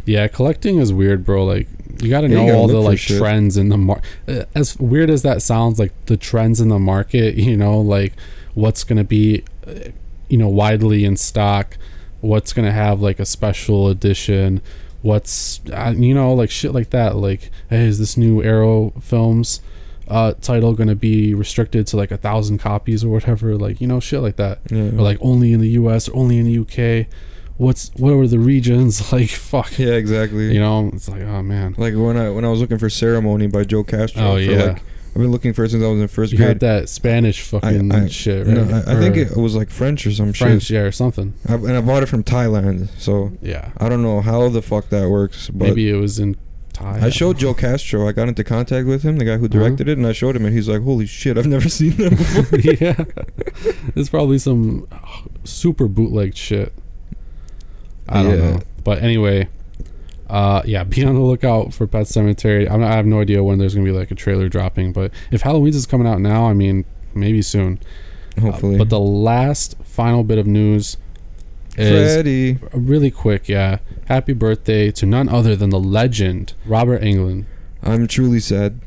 [0.06, 1.44] Yeah, collecting is weird, bro.
[1.44, 1.68] Like
[2.00, 3.18] you got to Yeah, know all the like shit.
[3.18, 4.48] trends in the market.
[4.54, 8.14] As weird as that sounds, like the trends in the market, you know, like
[8.54, 9.90] what's gonna be, uh,
[10.30, 11.76] you know, widely in stock,
[12.22, 14.62] what's gonna have like a special edition,
[15.02, 17.16] what's uh, you know like shit like that.
[17.16, 19.60] Like, hey, is this new Arrow films?
[20.08, 24.00] Uh, title gonna be restricted to like a thousand copies or whatever, like you know,
[24.00, 24.82] shit like that Yeah.
[24.88, 26.08] or like only in the U.S.
[26.08, 27.08] or only in the U.K.
[27.56, 29.28] What's what were the regions like?
[29.30, 30.52] Fuck, yeah, exactly.
[30.54, 31.74] you know, it's like oh man.
[31.76, 34.22] Like when I when I was looking for Ceremony by Joe Castro.
[34.22, 34.62] Oh, yeah.
[34.64, 36.48] Like, I've been looking for it since I was in first You grade.
[36.48, 38.56] had that Spanish fucking I- shit, right?
[38.56, 40.74] No, I, I think it was like French or some French, shit.
[40.76, 41.34] yeah, or something.
[41.48, 44.90] I, and I bought it from Thailand, so Yeah, I don't know how the fuck
[44.90, 45.48] that works.
[45.50, 46.36] But maybe it was in
[46.78, 47.06] Thai.
[47.06, 48.06] I showed Joe Castro.
[48.08, 49.58] I got into contact with him, the guy who Uh-huh.
[49.58, 52.10] directed it, and I showed him, and he's like, "Holy shit, I've never seen that
[52.10, 53.04] before." yeah,
[53.96, 54.86] it's probably some
[55.44, 56.72] super bootleg shit.
[58.08, 59.48] I don't know, but anyway,
[60.30, 62.70] uh, yeah, be on the lookout for Pet Sematary.
[62.70, 65.12] I'm not, I have no idea when there's gonna be like a trailer dropping, but
[65.30, 67.78] if Halloween's is coming out now, I mean, maybe soon.
[68.36, 70.96] Uh, Hopefully, but the last final bit of news
[71.76, 72.58] is Freddy.
[72.72, 73.48] really quick.
[73.48, 77.44] Yeah, happy birthday to none other than the legend Robert Englund.
[77.82, 78.80] I'm truly sad.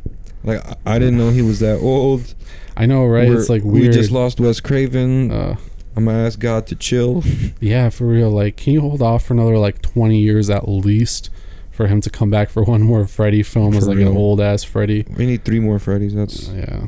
[0.44, 2.34] Like I- didn't know he was that old.
[2.76, 3.28] I know, right?
[3.30, 5.32] We're- it's like we just lost Wes Craven.
[5.32, 5.56] uh,
[5.96, 7.24] I'm gonna ask God to chill.
[7.60, 8.30] yeah, for real.
[8.32, 11.30] Like, can you hold off for another like 20 years at least
[11.70, 14.12] for him to come back for one more Freddy film as like real.
[14.12, 15.06] an old ass Freddy?
[15.18, 16.14] We need three more Freddys.
[16.14, 16.88] That's Yeah,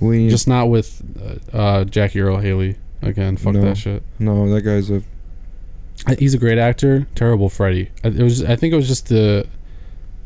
[0.00, 0.30] we need.
[0.30, 1.02] just not with
[1.52, 3.36] uh, uh, Jackie Earle Haley again.
[3.36, 3.62] Fuck No.
[3.62, 4.02] that shit.
[4.18, 5.02] no, that guy's a
[6.18, 7.06] He's a great actor.
[7.14, 7.90] Terrible Freddy.
[8.04, 8.42] I- It was.
[8.42, 9.46] I think it was just the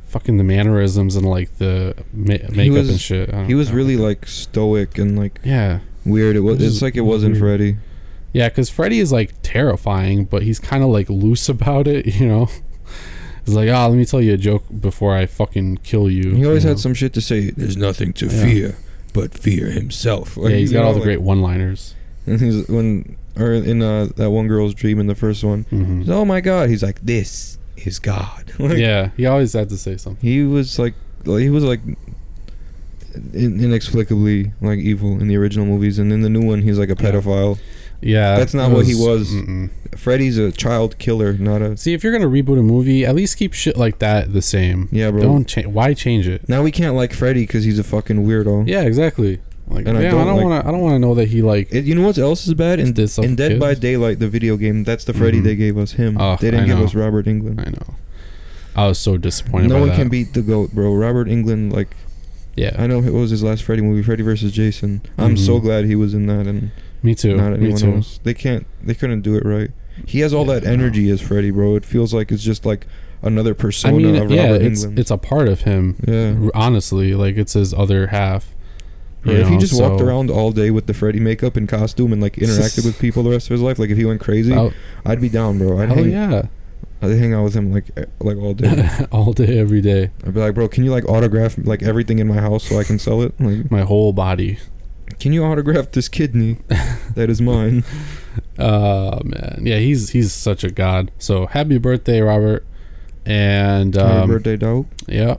[0.09, 3.35] fucking the mannerisms and like the ma- makeup was- and shit.
[3.47, 3.77] He was know.
[3.77, 6.37] really like stoic and like yeah, weird.
[6.37, 6.61] It was.
[6.61, 7.43] It was It's like it wasn't weird.
[7.43, 7.77] Freddy.
[8.33, 8.49] yeah.
[8.49, 12.07] Because Freddy is like terrifying, but he's kind of like loose about it.
[12.07, 12.49] You know,
[13.45, 16.35] he's like, ah, let me tell you a joke before I fucking kill you.
[16.35, 17.51] He always you had some shit to say.
[17.51, 18.43] There's nothing to Yeah.
[18.45, 18.77] fear
[19.13, 20.37] but fear himself.
[20.37, 21.95] Like, yeah, he's got know, all the like- great one-liners.
[22.27, 25.63] And he's when or in uh, that one girl's dream in the first one.
[25.65, 26.69] hmm he's, oh my god!
[26.71, 28.53] He's like, this is God.
[28.59, 30.27] Like, yeah, he always had to say something.
[30.27, 30.95] He was like,
[31.25, 31.81] he was like
[33.33, 36.91] in, inexplicably like evil in the original movies, and in the new one, he's like
[36.91, 37.59] a pedophile.
[38.01, 39.31] Yeah, That's not it what he was.
[39.31, 39.71] mm-mm.
[39.97, 43.39] Freddy's a child killer, not a See, if you're gonna reboot a movie, at least
[43.39, 44.89] keep shit like that the same.
[44.93, 45.23] yeah, bro.
[45.23, 45.67] Don't change.
[45.69, 46.47] Why change it?
[46.49, 48.69] now we can't like Freddy because he's a fucking weirdo.
[48.69, 49.41] Yeah, exactly.
[49.69, 50.69] Like, And I damn, I don't like- want to.
[50.69, 51.69] I don't want to know that he like.
[51.73, 52.79] It, you know what else is bad?
[52.79, 53.75] In, Did stuff in Dead by?
[53.75, 55.45] Daylight, the video game, that's the Freddy Mhm.
[55.45, 55.93] they gave us.
[55.93, 56.17] Him.
[56.21, 57.59] Oh, they didn't give us Robert Englund.
[57.67, 57.95] I know.
[58.77, 59.69] I was so disappointed.
[59.71, 59.97] No one that.
[59.97, 60.95] can beat the goat, bro.
[60.95, 61.89] Robert Englund, like
[62.57, 65.03] Yeah, I know it was his last Freddy movie, Freddy versus Jason.
[65.19, 65.39] I'm Mhm.
[65.39, 66.71] so glad he was in that and
[67.03, 67.37] me too.
[67.37, 67.93] not Me anyone too.
[67.97, 68.19] else.
[68.23, 69.71] They can't, they couldn't do it right.
[70.07, 71.77] He has all Yeah, that energy as Freddy, bro.
[71.77, 72.87] It feels like it's just like
[73.23, 74.99] another I persona mean, of yeah, Robert it's Englund.
[74.99, 75.97] it's a part of him.
[76.07, 76.35] yeah.
[76.55, 78.55] Honestly, like it's his other half.
[79.27, 82.13] You if he know, just walked around all day with the Freddy makeup and costume
[82.13, 84.55] and like interacted with people the rest of his life, like if he went crazy,
[84.55, 84.73] Oh,
[85.05, 85.79] I'd be down, bro.
[85.81, 86.43] I'd hell hang, yeah,
[87.03, 87.87] I'd hang out with him like
[88.21, 88.89] like all day.
[89.13, 92.27] all day, every day, I'd be like, bro, can you like autograph like everything in
[92.27, 93.39] my house so I can sell it?
[93.41, 94.59] Like, my whole body.
[95.21, 96.59] Can you autograph this kidney?
[97.15, 97.85] that is mine.
[98.59, 101.11] Oh man, yeah, he's he's such a god.
[101.19, 102.67] So happy birthday, Robert!
[103.25, 104.87] And Happy um, birthday, dope.
[105.09, 105.37] yeah,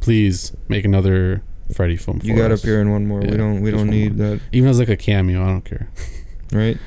[0.00, 1.42] please make another
[1.74, 2.20] Freddy film.
[2.22, 2.62] You gotta us.
[2.62, 3.22] appear in one more.
[3.22, 3.60] Yeah, we don't.
[3.62, 4.40] We don't need that.
[4.52, 5.42] even as like a cameo.
[5.42, 5.88] I don't care,
[6.52, 6.78] Right.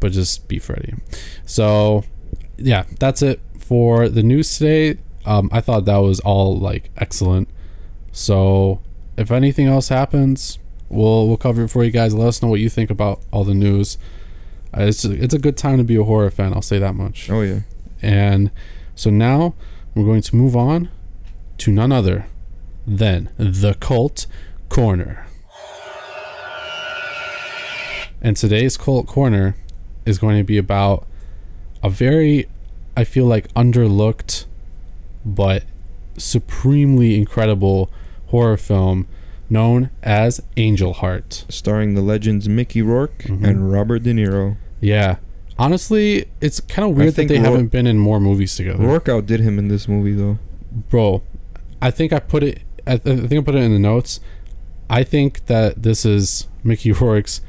[0.00, 0.94] but just be Freddy.
[1.46, 2.04] So
[2.56, 4.98] yeah, that's it for the news today.
[5.26, 7.48] Um, I thought that was all like excellent.
[8.12, 8.80] So
[9.16, 10.58] if anything else happens,
[10.88, 12.14] we'll we'll cover it for you guys.
[12.14, 13.98] Let us know what you think about all the news.
[14.76, 16.52] Uh, it's it's a good time to be a horror fan.
[16.52, 17.30] I'll say that much.
[17.30, 17.60] Oh yeah.
[18.02, 18.50] And
[18.94, 19.54] so now
[19.94, 20.90] we're going to move on
[21.58, 22.26] to none other
[22.86, 24.26] than the Cult
[24.68, 25.26] Corner.
[28.20, 29.54] And today's Cult Corner
[30.06, 31.06] is going to be about
[31.82, 32.46] a very,
[32.96, 34.46] I feel like, underlooked
[35.24, 35.64] but
[36.16, 37.90] supremely incredible
[38.26, 39.06] horror film
[39.50, 41.44] known as Angel Heart.
[41.48, 43.44] Starring the legends Mickey Rourke Mhm.
[43.46, 44.56] and Robert De Niro.
[44.80, 45.16] Yeah.
[45.58, 48.82] Honestly, it's kind of weird that they Rourke- haven't been in more movies together.
[48.84, 50.38] Rourke outdid him in this movie though.
[50.90, 51.22] bro
[51.80, 54.20] i think i put it I, th- I think i put it in the notes
[54.90, 57.40] i think that this is mickey rourke's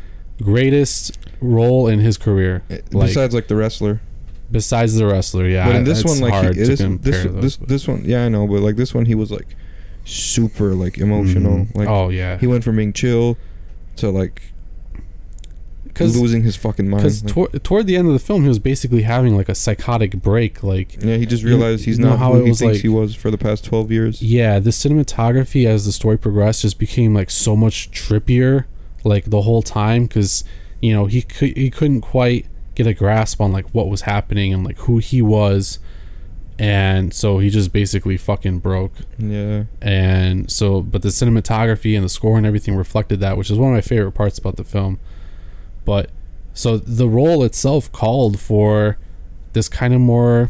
[0.41, 4.01] greatest role in his career Like- Besides like the wrestler.
[4.51, 7.87] besides the wrestler yeah but in this one, like he, this, this, those, this, this
[7.87, 9.55] one, yeah, I know, but like this one, he was like
[10.03, 11.65] super like emotional.
[11.65, 11.75] Mhm.
[11.75, 13.37] Like oh yeah he went from being chill
[13.97, 14.53] to like
[15.95, 17.01] because losing his fucking mind.
[17.03, 19.55] because Like, tor- toward the end of the film he was basically having like a
[19.55, 22.81] psychotic break like yeah, he just realized he's not how who he was, thinks like-
[22.81, 24.21] he was for the past twelve years.
[24.21, 28.65] yeah the cinematography as the story progressed just became like so much trippier
[29.03, 30.43] like the whole time because
[30.81, 34.53] you know he could he couldn't quite get a grasp on like what was happening
[34.53, 35.79] and like who he was
[36.57, 42.09] and so he just basically fucking broke Yeah, and so but the cinematography and the
[42.09, 44.99] score and everything reflected that which is one of my favorite parts about the film
[45.85, 46.09] but
[46.53, 48.97] so the role itself called for
[49.53, 50.49] this kind of more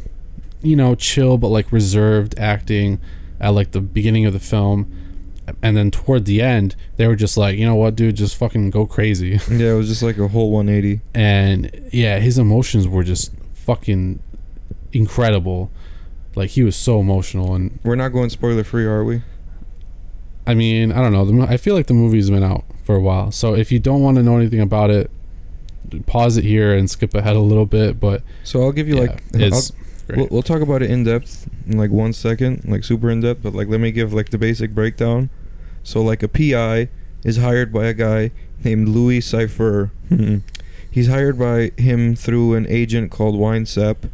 [0.61, 2.99] you know chill but like reserved acting
[3.39, 4.91] at like the beginning of the film
[5.61, 8.69] and then toward the end they were just like you know what dude just fucking
[8.71, 11.01] go crazy yeah, it was just like a whole 180.
[11.13, 14.19] and yeah his emotions were just fucking
[14.91, 15.69] incredible
[16.35, 19.21] like he was so emotional and We're not going spoiler free, are we?
[20.45, 21.23] I mean, I don't know.
[21.25, 23.31] The, mo- I feel like the movie's been out for a while.
[23.31, 25.09] So if you don't want to know anything about it,
[26.05, 27.99] pause it here and skip ahead a little bit.
[27.99, 29.71] But So I'll give you yeah, like it's
[30.07, 33.41] We'll, we'll talk about it in depth in like one second, like super in depth.
[33.41, 35.29] But like, let me give like the basic breakdown.
[35.83, 36.89] So like a PI
[37.23, 38.31] is hired by a guy
[38.63, 39.91] named Louis Cipher.
[40.09, 40.37] Hmm.
[40.89, 44.09] He's hired by him through an agent called Winesap,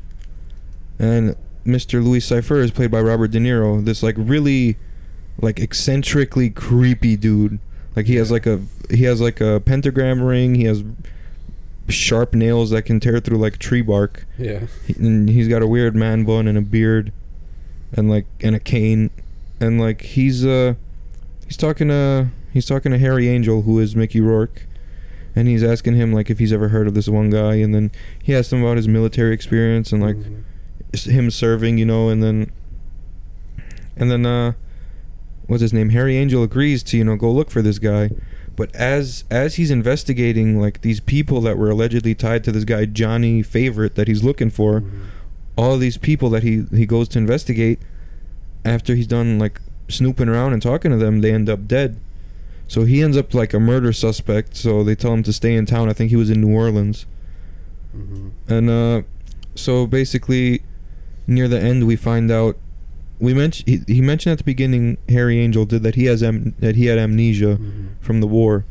[0.97, 2.03] and Mr.
[2.03, 3.83] Louis Cipher is played by Robert De Niro.
[3.83, 4.77] This like really,
[5.39, 7.59] like eccentrically creepy dude.
[7.95, 10.55] Like he has like a he has like a pentagram ring.
[10.55, 10.83] He has
[11.91, 14.25] sharp nails that can tear through like tree bark.
[14.37, 14.67] yeah.
[14.87, 17.11] He- and he's got a weird man bun and a beard
[17.93, 19.09] and like and a cane
[19.59, 20.73] and like he's uh
[21.45, 24.65] he's talking to he's talking to Harry Angel who is Mickey Rourke
[25.35, 27.91] and he's asking him like if he's ever heard of this one guy and then
[28.23, 31.11] he asked him about his military experience and like Mhm.
[31.11, 32.51] him serving you know and then
[33.95, 34.53] and then uh
[35.47, 38.09] what's his name Harry Angel agrees to you know go look for this guy
[38.55, 42.85] but as as he's investigating like these people that were allegedly tied to this guy
[42.85, 44.89] Johnny Favorite that he's looking for Mhm.
[45.55, 47.79] all these people that he he goes to investigate
[48.65, 51.97] after he's done like snooping around and talking to them they end up dead
[52.67, 55.65] so he ends up like a murder suspect so they tell him to stay in
[55.65, 57.05] town i think he was in new orleans
[57.95, 58.31] Mhm.
[58.47, 59.01] and uh
[59.55, 60.61] so basically
[61.27, 62.57] near the end we find out
[63.21, 66.53] we mentioned he, he mentioned at the beginning harry angel did that he has am-
[66.59, 67.87] that he had amnesia Mhm.
[68.01, 68.65] from the war.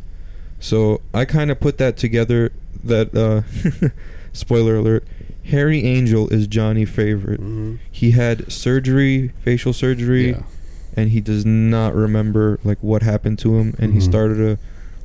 [0.59, 2.53] So I kind of put that together.
[2.85, 3.43] That uh,
[4.33, 5.05] spoiler alert:
[5.47, 7.41] Harry Angel is Johnny favorite.
[7.41, 7.79] Mhm.
[7.91, 10.43] He had surgery, facial surgery, Yeah.
[10.97, 13.75] and he does not remember like what happened to him.
[13.79, 14.11] And he Mhm.
[14.11, 14.59] started a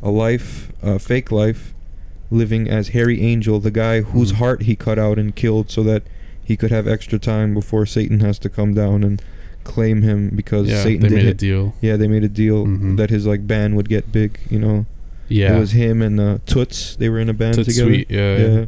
[0.04, 1.74] a life, a fake life,
[2.30, 4.36] living as Harry Angel, the guy whose Mhm.
[4.36, 6.04] heart he cut out and killed, so that
[6.44, 9.22] he could have extra time before Satan has to come down and
[9.66, 10.82] claim him because Yeah.
[10.84, 11.38] Satan they did made a it.
[11.38, 11.74] deal.
[11.82, 12.96] Yeah, they made a deal Mhm.
[12.98, 14.40] that his like band would get big.
[14.50, 14.86] You know.
[15.28, 15.58] Yeah.
[15.58, 16.96] It was him and uh, Toots.
[16.96, 17.90] They were in a band Tootsie together.
[17.94, 18.38] Sweet, yeah.
[18.38, 18.66] Yeah.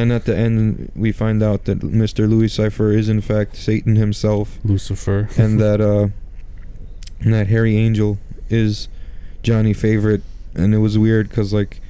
[0.00, 2.26] And at the end, we find out that Mr.
[2.30, 5.28] Louis Cipher is in fact Satan himself, Lucifer.
[5.36, 6.08] and that uh,
[7.20, 8.88] and that Harry Angel is
[9.42, 10.22] Johnny Favorite.
[10.54, 11.80] And it was weird because like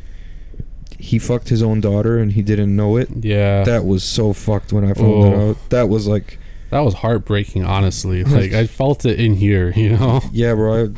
[0.98, 3.08] he fucked his own daughter and he didn't know it.
[3.22, 3.64] yeah.
[3.64, 5.50] That was so fucked when I found that Oh.
[5.50, 5.70] out.
[5.70, 6.38] That was like
[6.72, 7.64] that was heartbreaking.
[7.64, 9.72] Honestly, like I felt it in here.
[9.76, 10.92] You know, Yeah, bro.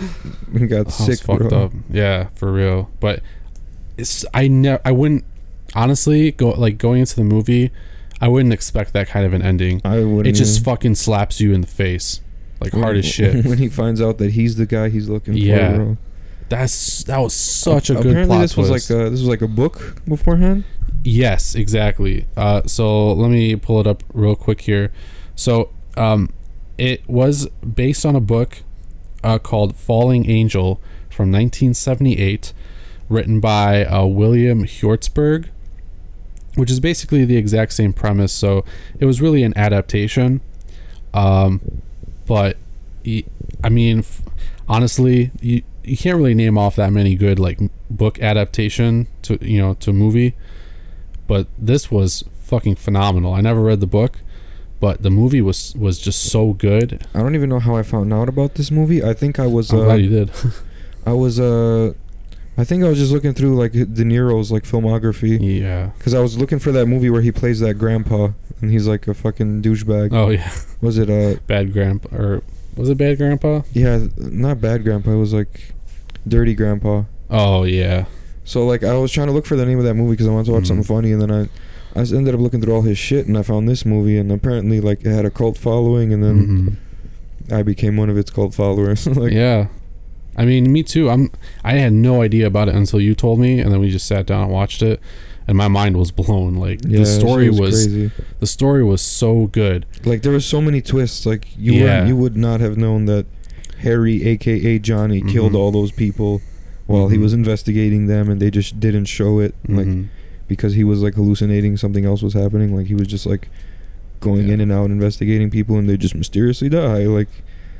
[0.55, 1.65] I got I was sick, fucked bro.
[1.65, 1.73] up.
[1.91, 2.91] Yeah, for real.
[3.01, 3.21] But
[3.99, 5.25] it's I never I wouldn't
[5.75, 7.71] honestly go like going into the movie.
[8.21, 9.81] I wouldn't expect that kind of an ending.
[9.85, 10.29] I wouldn't.
[10.29, 12.21] It just even- fucking slaps you in the face,
[12.61, 13.45] like hard as shit.
[13.47, 15.73] when he finds out that he's the guy he's looking Yeah.
[15.73, 15.97] for, bro.
[16.49, 18.71] That's that was such a good Apparently, plot this twist.
[18.71, 20.65] was like a, this was like a book beforehand.
[21.03, 22.27] Yes, exactly.
[22.37, 24.93] Uh, so let me pull it up real quick here.
[25.35, 26.31] So um,
[26.79, 28.63] it was based on a book
[29.23, 32.53] uh, called Falling Angel from 1978,
[33.09, 35.49] written by uh, William Hjortsberg,
[36.57, 38.33] which is basically the exact same premise.
[38.33, 38.65] So
[38.99, 40.41] it was really an adaptation.
[41.13, 41.83] Um,
[42.27, 42.57] but
[43.63, 44.23] I mean, f-
[44.69, 47.59] honestly, you you can't really name off that many good like
[47.91, 50.35] book adaptation to you know to movie.
[51.27, 53.33] But this was fucking phenomenal.
[53.33, 54.19] I never read the book,
[54.85, 57.07] but the movie was was just so good.
[57.15, 59.01] I don't even know how I found out about this movie.
[59.03, 60.31] I think I was I'm uh, glad you did.
[61.07, 61.95] I was uh
[62.59, 65.87] I think I was just looking through like De Niro's like filmography yeah.
[65.97, 69.09] because I was looking for that movie where he plays that grandpa and he's like
[69.09, 70.13] a fucking douchebag.
[70.13, 70.51] Oh yeah.
[70.83, 72.43] Was it uh Bad grandpa or
[72.77, 73.63] was it bad grandpa?
[73.73, 75.73] yeah not bad grandpa it was like
[76.29, 77.05] dirty grandpa.
[77.31, 78.05] Oh yeah.
[78.45, 80.33] So like I was trying to look for the name of that movie because I
[80.33, 80.73] wanted to watch Mhm.
[80.73, 81.49] something funny and then I
[81.97, 84.31] I s- ended up looking through all his shit and I found this movie and
[84.33, 86.79] apparently like it had a cult following and then
[87.49, 87.53] Mhm.
[87.57, 89.07] I became one of its cult followers.
[89.23, 89.69] like yeah.
[90.37, 91.09] I mean, me too.
[91.11, 91.31] I'm.
[91.63, 94.27] I had no idea about it until you told me, and then we just sat
[94.27, 94.99] down and watched it,
[95.47, 96.55] and my mind was blown.
[96.57, 98.11] Like yeah, the that shit story was, crazy.
[98.41, 99.87] the story was so good.
[100.05, 101.25] Like there were so many twists.
[101.25, 101.83] Like you Yeah.
[101.85, 103.27] wouldn't- you would not have known that
[103.79, 105.57] Harry, aka Johnny, killed Mhm.
[105.59, 106.41] all those people
[106.87, 107.23] while he Mhm.
[107.23, 109.55] was investigating them, and they just didn't show it.
[109.69, 110.07] Like Mhm.
[110.49, 112.75] Because he was like hallucinating, something else was happening.
[112.77, 113.49] Like he was just like
[114.21, 114.55] going Yeah.
[114.55, 117.05] in and out investigating people, and they just mysteriously die.
[117.05, 117.29] Like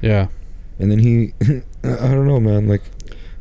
[0.03, 0.29] yeah,
[0.79, 1.33] and then he,
[1.85, 2.69] I don't know, man.
[2.69, 2.83] Like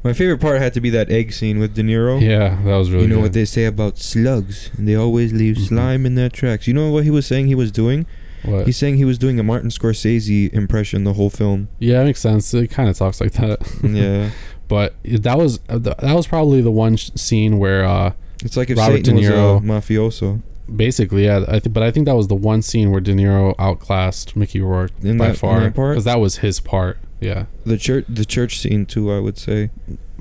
[0.03, 2.21] my favorite part had to be that egg scene with De Niro.
[2.21, 3.03] yeah, that was really.
[3.03, 3.21] you know good.
[3.23, 4.69] what they say about slugs?
[4.77, 5.67] They always leave Mhm.
[5.67, 6.67] slime in their tracks.
[6.67, 8.05] You know what he was saying he was doing?
[8.43, 8.65] What?
[8.65, 11.69] He's saying he was doing a Martin Scorsese impression the whole film.
[11.79, 12.53] yeah, it makes sense.
[12.53, 13.59] It kind of talks like that.
[13.81, 14.31] yeah.
[14.67, 18.12] but that was uh, that was probably the one sh- scene where uh
[18.43, 20.41] It's like if Robert Satan De Niro- was a mafioso.
[20.75, 23.53] basically yeah I th- but i think that was the one scene where de niro
[23.60, 27.77] outclassed mickey rourke In by that- far that because that was his part yeah The
[27.77, 29.69] church the church scene too, I would say.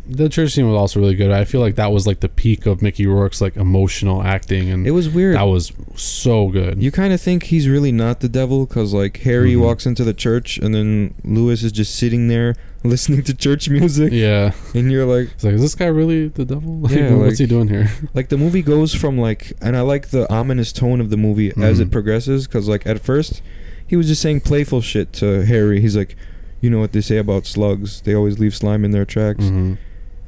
[0.05, 1.31] The church scene was also really good.
[1.31, 4.85] I feel like that was like the peak of mickey rourke's like emotional acting and
[4.87, 5.37] It was weird.
[5.37, 6.83] that was so good.
[6.83, 9.61] You kind of think he's really not the devil because like Harry Mhm.
[9.61, 14.13] walks into the church and then Louis is just sitting there listening to church music.
[14.13, 14.53] Yeah.
[14.75, 16.79] And you're like it's like is this guy really the devil?
[16.83, 17.89] Like, Yeah, what's he doing here?
[18.15, 21.51] like the movie goes from like and I like the ominous tone of the movie
[21.57, 21.83] as Mhm.
[21.83, 23.41] it progresses because like at first
[23.87, 25.81] he was just saying playful shit to Harry.
[25.81, 26.17] He's like
[26.61, 28.01] you know what they say about slugs?
[28.01, 29.45] They always leave slime in their tracks.
[29.45, 29.79] Mhm.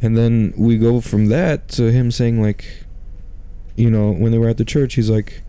[0.05, 2.85] And then we go from that to him saying like,
[3.75, 5.43] you know, when they were at the church, he's like,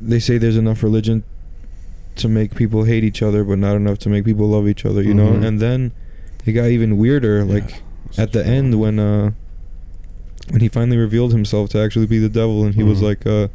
[0.00, 1.24] they say there's enough religion
[2.16, 5.02] to make people hate each other, but not enough to make people love each other,
[5.02, 5.30] you know.
[5.32, 5.44] Mhm.
[5.46, 5.92] And then
[6.44, 8.24] it got even weirder, like Yeah.
[8.24, 9.30] at the end when uh
[10.50, 13.02] when he finally revealed himself to actually be the devil, and he was Mhm.
[13.02, 13.48] like, uh.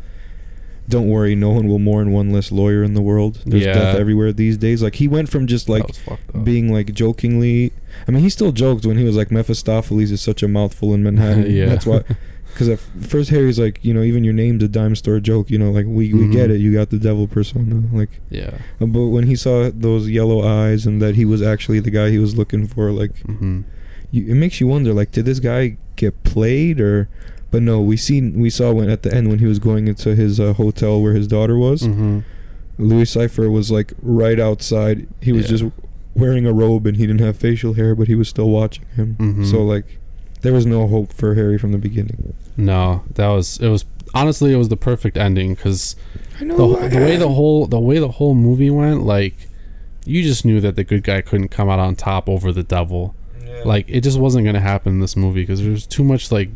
[0.89, 3.39] Don't worry, no one will mourn one less lawyer in the world.
[3.45, 3.75] There's Yeah.
[3.75, 4.81] death everywhere these days.
[4.81, 7.71] Like he went from just like was being like jokingly.
[8.07, 11.03] I mean, he still joked when he was like Mephistopheles is such a mouthful in
[11.03, 11.49] Manhattan.
[11.55, 11.65] Yeah.
[11.67, 12.03] that's why.
[12.47, 15.49] Because at first Harry's like, you know, even your name's a dime store joke.
[15.49, 16.55] You know, like we we get Mhm.
[16.55, 16.57] it.
[16.59, 17.81] You got the devil persona.
[17.93, 21.79] Like, yeah uh, but when he saw those yellow eyes and that he was actually
[21.79, 23.61] the guy he was looking for, like, hmm
[24.13, 27.07] you, it makes you wonder, like, did this guy get played or?
[27.51, 30.15] But no, we seen we saw when at the end when he was going into
[30.15, 31.81] his uh, hotel where his daughter was.
[31.83, 32.19] hmm
[32.77, 35.07] Louis Cyphre was like right outside.
[35.21, 35.57] He was Yeah.
[35.57, 35.63] just
[36.15, 39.15] wearing a robe and he didn't have facial hair, but he was still watching him.
[39.19, 39.45] Mhm.
[39.49, 39.99] So like,
[40.41, 42.33] there was no hope for Harry from the beginning.
[42.57, 45.95] no that was it was honestly it was the perfect ending because
[46.39, 49.47] the, the way the whole the way the whole movie went like
[50.05, 53.15] you just knew that the good guy couldn't come out on top over the devil
[53.63, 56.49] like it just wasn't gonna happen in this movie because there was too much like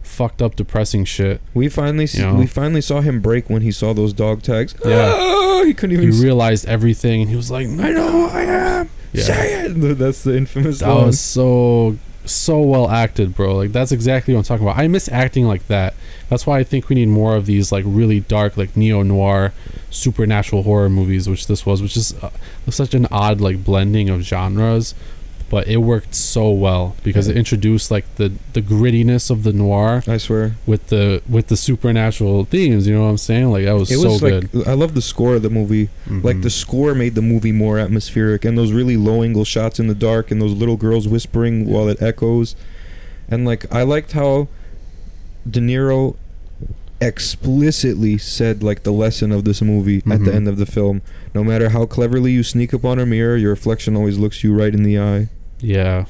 [0.00, 2.34] fucked up depressing shit we finally see, know.
[2.36, 4.74] we finally saw him break when he saw those dog tags.
[4.84, 5.12] Yeah.
[5.14, 6.10] Ah, he couldn't even.
[6.10, 8.90] s- realized everything and he was like I know I am.
[9.12, 9.68] Yeah.
[9.68, 11.06] That's the infamous that line.
[11.06, 15.08] was so so well acted bro like that's exactly what i'm talking about i miss
[15.08, 15.92] acting like that
[16.28, 19.52] that's why i think we need more of these like really dark like neo-noir
[19.90, 22.30] supernatural horror movies which this was which is uh,
[22.70, 24.94] such an odd like blending of genres
[25.52, 30.02] but it worked so well because it introduced like the the grittiness of the noir
[30.08, 30.56] I swear.
[30.66, 32.86] with the with the supernatural themes.
[32.88, 33.50] You know what I'm saying?
[33.52, 34.54] Like that was, It so was good.
[34.54, 35.90] like I love the score of the movie.
[36.08, 36.42] Like Mhm.
[36.42, 39.94] the score made the movie more atmospheric, and those really low angle shots in the
[39.94, 42.56] dark, and those little girls whispering while it echoes,
[43.30, 44.48] and like I liked how
[45.48, 46.16] De Niro
[46.98, 50.34] explicitly said like the lesson of this movie at the Mhm.
[50.34, 51.02] end of the film.
[51.34, 54.54] No matter how cleverly you sneak up on a mirror, your reflection always looks you
[54.54, 55.28] right in the eye.
[55.62, 56.04] Yeah.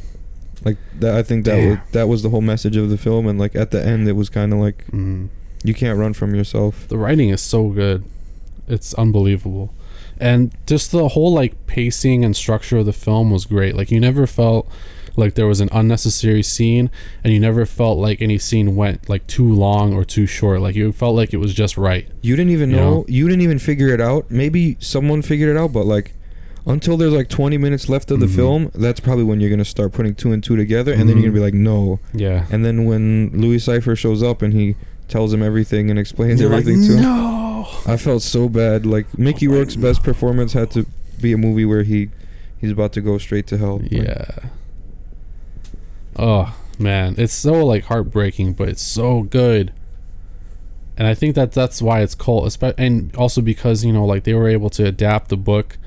[0.64, 3.38] Like that, I think that was, that was the whole message of the film, and
[3.38, 5.28] like at the end, it was kind of like Mm.
[5.64, 6.86] you can't run from yourself.
[6.88, 8.05] The writing is so good.
[8.68, 9.74] It's unbelievable.
[10.18, 13.74] And just the whole like pacing and structure of the film was great.
[13.76, 14.68] Like you never felt
[15.16, 16.90] like there was an unnecessary scene
[17.24, 20.61] and you never felt like any scene went like too long or too short.
[20.61, 22.07] Like you felt like it was just right.
[22.20, 23.05] You didn't even You know, know?
[23.09, 24.30] You didn't even figure it out.
[24.30, 26.14] Maybe someone figured it out, but like
[26.66, 28.34] until there's like 20 minutes left of the Mhm.
[28.36, 31.30] film, that's probably when you're gonna start putting two and two together, and then you're
[31.30, 31.98] gonna be like, no.
[32.14, 32.46] Yeah.
[32.50, 34.76] And then when Louis Cyphre shows up and he
[35.08, 37.66] tells him everything and explains You're like, everything to him, no.
[37.86, 38.86] I felt so bad.
[38.86, 40.86] Like Mickey like, Rourke's best performance had to
[41.20, 42.08] be a movie where he
[42.60, 43.78] he's about to go straight to hell.
[43.82, 44.24] Like, Yeah.
[46.16, 49.72] Oh man, it's so like heartbreaking, but it's so good.
[50.98, 54.34] And I think that that's why it's cult, and also because you know like they
[54.34, 55.78] were able to adapt the book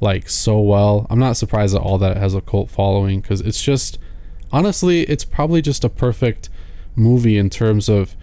[0.00, 1.06] like so well.
[1.10, 3.98] I'm not surprised at all that it has a cult following because it's just
[4.52, 6.48] honestly, it's probably just a perfect
[6.94, 8.16] movie in terms of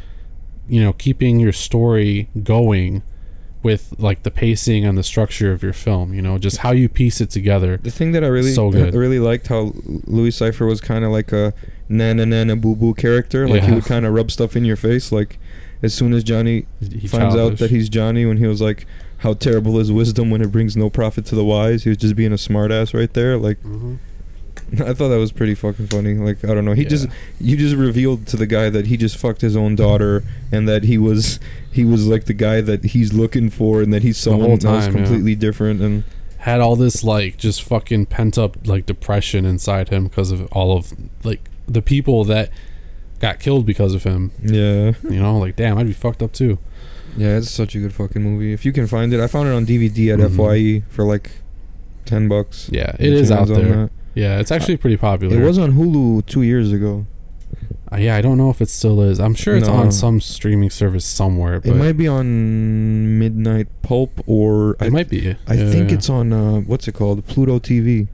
[0.68, 3.04] you know keeping your story going
[3.62, 6.14] with like the pacing and the structure of your film.
[6.14, 7.78] You know, just how you piece it together.
[7.78, 8.94] The thing that I really So good.
[8.94, 11.54] I really liked how Louis Cyphre was kind of like a
[11.90, 13.48] nana nana boo boo character.
[13.48, 15.12] Like he would kind of rub stuff in your face.
[15.12, 15.40] Like
[15.82, 18.86] as soon as Johnny He finds out that he's Johnny, when he was like,
[19.24, 22.16] "How terrible is wisdom when it brings no profit to the wise," he was just
[22.16, 23.38] being a smartass right there.
[23.38, 23.98] Like Mhm.
[24.74, 26.14] I thought that was pretty fucking funny.
[26.16, 26.90] Like I don't know, he Yeah.
[26.90, 27.08] just
[27.40, 30.84] you just revealed to the guy that he just fucked his own daughter, and that
[30.84, 31.40] he was
[31.72, 34.84] he was like the guy that he's looking for, and that he's someone else time,
[34.96, 35.02] yeah.
[35.04, 35.82] completely different.
[35.82, 36.04] And
[36.40, 40.76] had all this like just fucking pent up like depression inside him because of all
[40.78, 40.94] of
[41.24, 42.50] like the people that
[43.20, 44.32] got killed because of him.
[44.44, 46.58] yeah, You know, like damn, I'd be fucked up too.
[47.18, 48.54] Yeah, it's such a good fucking movie.
[48.54, 50.36] If you can find it, I found it on DVD at Mhm.
[50.36, 51.32] Fye for like
[52.06, 52.70] ten bucks.
[52.72, 53.90] Yeah, it is out there.
[54.16, 55.42] Yeah, it's actually pretty popular.
[55.42, 57.06] It was on Hulu two years ago.
[57.92, 59.20] Uh, yeah, I don't know if it still is.
[59.20, 59.74] I'm sure it's No.
[59.74, 65.10] on some streaming service somewhere, but It might be on Midnight Pulp or it might
[65.10, 65.36] be.
[65.48, 65.96] I Yeah, think yeah.
[65.98, 68.08] it's on uh, what's it called, Pluto TV.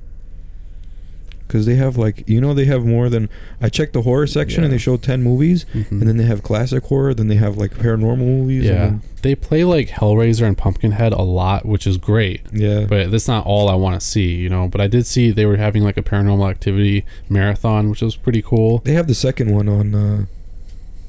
[1.50, 3.28] Because they have like you know they have more than
[3.60, 5.92] I checked the horror section and they show ten movies Mhm.
[5.92, 9.34] and then they have classic horror then they have like paranormal movies yeah, and they
[9.36, 12.42] play like Hellraiser and Pumpkinhead a lot, which is great.
[12.54, 14.68] yeah But that's not all I want to see, you know.
[14.70, 18.42] But I did see they were having like a paranormal activity marathon, which was pretty
[18.44, 18.80] cool.
[18.86, 20.26] they have the second one on uh,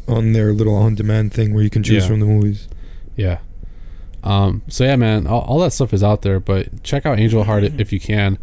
[0.09, 2.09] on their little on demand thing where you can choose Yeah.
[2.09, 2.67] from the movies.
[3.15, 3.39] Yeah.
[4.25, 7.45] Um, so yeah, man, all, all that stuff is out there, but check out Angel
[7.45, 7.81] Heart Mm-hmm.
[7.81, 8.39] if you can.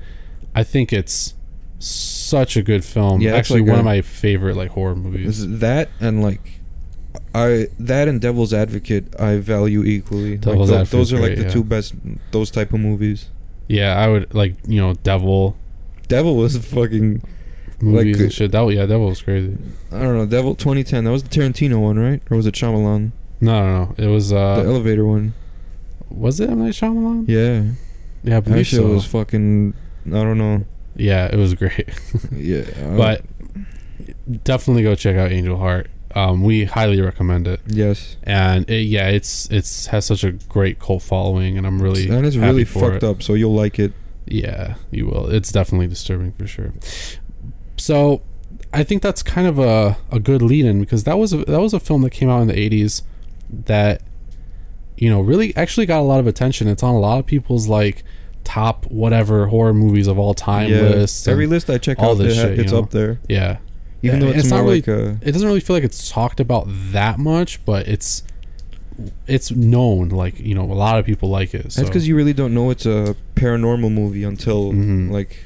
[0.55, 1.33] I think it's
[1.79, 3.21] such a good film.
[3.21, 5.59] Yeah, actually like one a- of my favorite like horror movies.
[5.59, 6.59] That and like
[7.35, 10.37] I that and Devil's Advocate I value equally.
[10.37, 11.49] Devil's tho- Advocate's those are like great, the yeah.
[11.49, 11.93] two best
[12.31, 13.29] those type of movies.
[13.67, 15.55] Yeah, I would like you know Devil
[16.07, 17.21] Devil was fucking
[17.81, 18.51] movies Like, and shit.
[18.51, 19.57] Devil, yeah, Devil was crazy.
[19.91, 23.11] I don't know Devil 2010 that was the Tarantino one right or was it Shyamalan
[23.41, 23.95] No, no, no.
[23.97, 25.33] It was the uh, elevator one?
[26.09, 27.25] was it M Night Shyamalan?
[27.27, 27.73] Yeah,
[28.23, 28.87] Yeah, I that believe shit so.
[28.87, 29.73] was fucking.
[30.07, 30.65] I don't know.
[30.97, 31.89] Yeah, it was great.
[32.31, 32.65] Yeah,
[32.97, 33.23] but
[34.43, 35.89] definitely go check out Angel Heart.
[36.15, 37.59] Um, we highly recommend it.
[37.67, 42.09] yes, and it, yeah, it's it's has such a great cult following, and I'm really
[42.09, 43.03] and it's really fucked it.
[43.03, 43.21] up.
[43.21, 43.93] So you'll like it.
[44.25, 45.29] Yeah, you will.
[45.29, 46.73] It's definitely disturbing for sure.
[47.77, 48.21] So,
[48.73, 51.73] I think that's kind of a, a good lead-in because that was a, that was
[51.73, 53.03] a film that came out in the '80s
[53.49, 54.01] that
[54.97, 56.67] you know really actually got a lot of attention.
[56.67, 58.03] It's on a lot of people's like
[58.47, 61.27] top whatever horror movies of all time yeah, lists.
[61.27, 62.79] every list I check all out, this ha- shit, you it's know.
[62.79, 63.19] up there.
[63.27, 63.57] yeah,
[64.01, 65.17] Even though it's, it's not really- like a.
[65.21, 68.23] it doesn't really feel like it's talked about that much, but it's
[69.27, 70.09] it's known.
[70.09, 71.71] Like you know, a lot of people like it.
[71.73, 71.81] So.
[71.81, 75.11] That's because you really don't know it's a paranormal movie until Mhm.
[75.11, 75.43] like.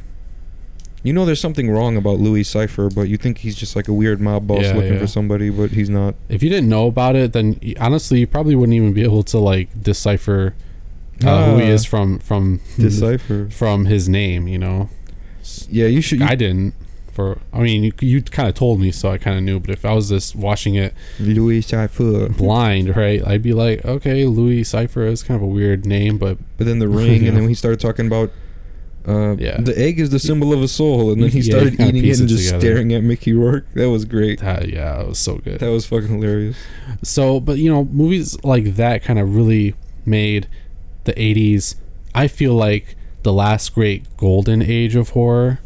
[1.04, 3.94] You know, there's something wrong about Louis Cyphre, but you think he's just like a
[3.94, 5.00] weird mob boss Yeah, looking yeah.
[5.00, 6.14] for somebody, but he's not.
[6.30, 9.40] if you didn't know about it, then honestly, you probably wouldn't even be able to
[9.40, 10.54] like decipher
[11.26, 11.74] uh, who he Ah.
[11.74, 13.48] is from from Decipher.
[13.50, 14.48] from his name.
[14.48, 14.90] You know,
[15.70, 16.20] Yeah, you should.
[16.20, 16.74] You, I didn't.
[17.14, 19.60] For I mean, you you kind of told me, so I kind of knew.
[19.60, 22.36] But if I was just watching it Louis Cyphre.
[22.38, 26.38] blind, right, I'd be like, okay, Louis Cyphre is kind of a weird name, but
[26.58, 27.28] But then the ring, Yeah.
[27.30, 28.32] and then when he started talking about
[29.06, 29.60] Uh, Yeah.
[29.60, 32.20] The egg is the symbol of a soul, and then he started kinda eating it
[32.20, 32.62] and just together.
[32.62, 33.66] staring at Mickey Rourke.
[33.74, 34.40] That was great.
[34.42, 35.60] That, yeah, it was so good.
[35.60, 36.56] That was fucking hilarious.
[37.04, 39.74] So, but you know, movies like that kind of really
[40.06, 40.48] made
[41.04, 41.76] the 80s,
[42.14, 45.60] I feel like, the last great golden age of horror.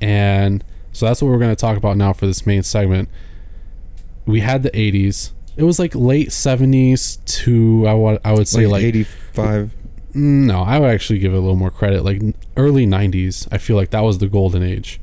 [0.00, 3.08] And so that's what we're going to talk about now for this main segment.
[4.26, 5.32] We had the 80s.
[5.56, 9.70] It was like late 70s to, I would, I would say, like, like, 85.
[10.14, 12.04] Mm, no, I would actually give it a little more credit.
[12.04, 12.22] Like
[12.56, 15.00] early 90s, I feel like that was the golden age.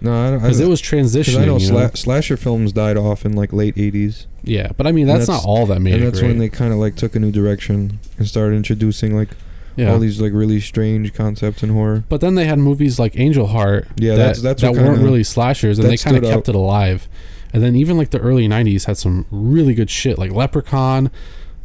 [0.00, 0.38] No, I don't.
[0.40, 1.40] Because it was Because transitioning.
[1.42, 1.78] I know, you know?
[1.78, 4.26] sla- slasher films died off in like late 80s.
[4.44, 6.28] Yeah, but I mean, that's, that's- not all that made and that's great.
[6.28, 9.30] when they kind of like took a new direction and started introducing like
[9.76, 9.90] yeah.
[9.92, 12.04] all these like really strange concepts in horror.
[12.08, 13.88] But then they had movies like Angel Heart.
[13.96, 17.08] Yeah, that, that's- that's that weren't really slashers, and they kind of kept it alive.
[17.52, 21.10] And then even like the early '90s had some really good shit, like Leprechaun.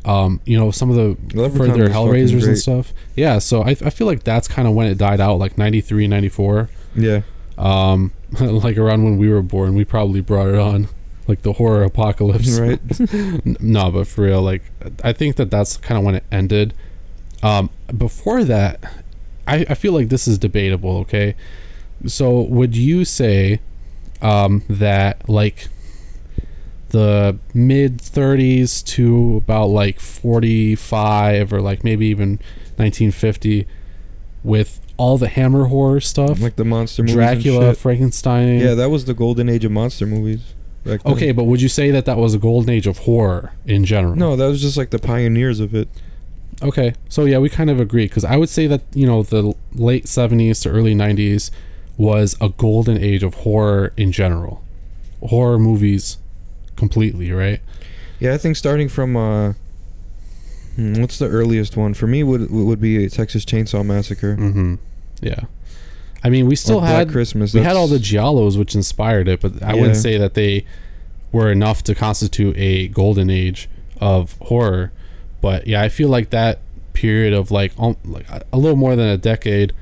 [0.05, 2.93] Um, you know, some of the Leprechaun further Hellraisers and stuff.
[3.15, 6.07] Yeah, so I, I feel like that's kind of when it died out, like '93,
[6.07, 6.69] '94.
[6.95, 7.21] Yeah,
[7.57, 10.88] Um, like around when we were born, we probably brought it on,
[11.27, 12.59] like the horror apocalypse.
[12.59, 12.79] right.
[13.61, 14.63] No, but for real, like
[15.03, 16.73] I think that that's kind of when it ended.
[17.41, 18.84] Um, before that,
[19.47, 20.97] I, I feel like this is debatable.
[20.99, 21.36] Okay,
[22.07, 23.59] so would you say
[24.21, 25.67] um, that like
[26.89, 32.39] the mid 30s to about like 45 or like maybe even
[32.77, 33.67] 1950
[34.43, 37.15] with all the hammer horror stuff like the monster movies.
[37.15, 40.53] dracula frankenstein Yeah, that was the golden age of monster movies.
[40.85, 44.15] Okay, but would you say that that was a golden age of horror in general?
[44.15, 45.87] No, that was just like the pioneers of it.
[46.61, 49.53] Okay, so yeah, we kind of agree because I would say that you know the
[49.73, 51.51] late '70s to early '90s
[51.97, 54.61] was a golden age of horror in general,
[55.21, 56.17] horror movies,
[56.75, 57.61] completely right.
[58.19, 59.53] Yeah, I think starting from uh,
[60.78, 64.36] what's the earliest one for me would would be Texas Chainsaw Massacre.
[64.36, 64.76] Mm-hmm.
[65.21, 65.41] Yeah,
[66.24, 67.53] I mean, we still Or Black had Christmas.
[67.53, 69.82] we had all the giallos which inspired it, but I Yeah.
[69.82, 70.65] wouldn't say that they
[71.32, 73.69] were enough to constitute a golden age
[73.99, 74.91] of horror.
[75.41, 76.59] But yeah, I feel like that
[76.93, 79.74] period of like um, like a- a little more than a decade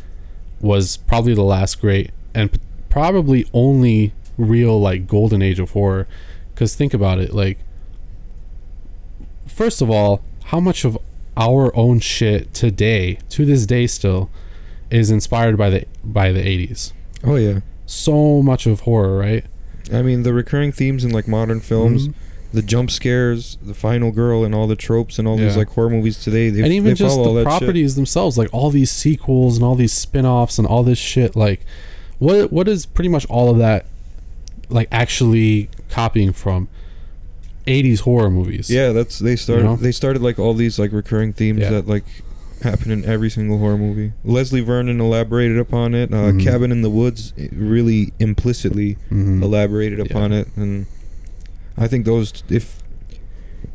[0.61, 6.07] was probably the last great and p- probably only real like golden age of horror.
[6.53, 7.57] Because think about it, like
[9.47, 10.21] first of all,
[10.51, 10.97] how much of
[11.37, 14.29] our own shit today, to this day, still
[14.89, 16.91] is inspired by the by the 80s
[17.23, 17.59] Oh yeah.
[17.85, 19.45] so much of horror, right?
[19.91, 22.13] I mean, the recurring themes in like modern films, Mhm.
[22.53, 25.89] the jump scares, the final girl, and all the tropes and all these like horror
[25.89, 26.49] movies today.
[26.49, 27.45] They, and even they just the that shit.
[27.45, 31.35] properties themselves, like all these sequels and all these spin-offs and all this shit.
[31.35, 31.61] Like,
[32.19, 33.85] what what is pretty much all of that,
[34.69, 36.67] like actually copying from?
[37.67, 38.69] 80s horror movies.
[38.69, 39.63] Yeah, that's they started.
[39.65, 39.75] know?
[39.75, 41.69] They started like all these like recurring themes Yeah.
[41.71, 42.03] that like
[42.63, 44.13] happen in every single horror movie.
[44.23, 46.13] Leslie Vernon elaborated upon it.
[46.13, 46.43] Uh, Mhm.
[46.43, 49.41] Cabin in the Woods eh, really implicitly Mhm.
[49.41, 50.05] elaborated Yeah.
[50.05, 50.85] upon it, and
[51.77, 52.77] I think those if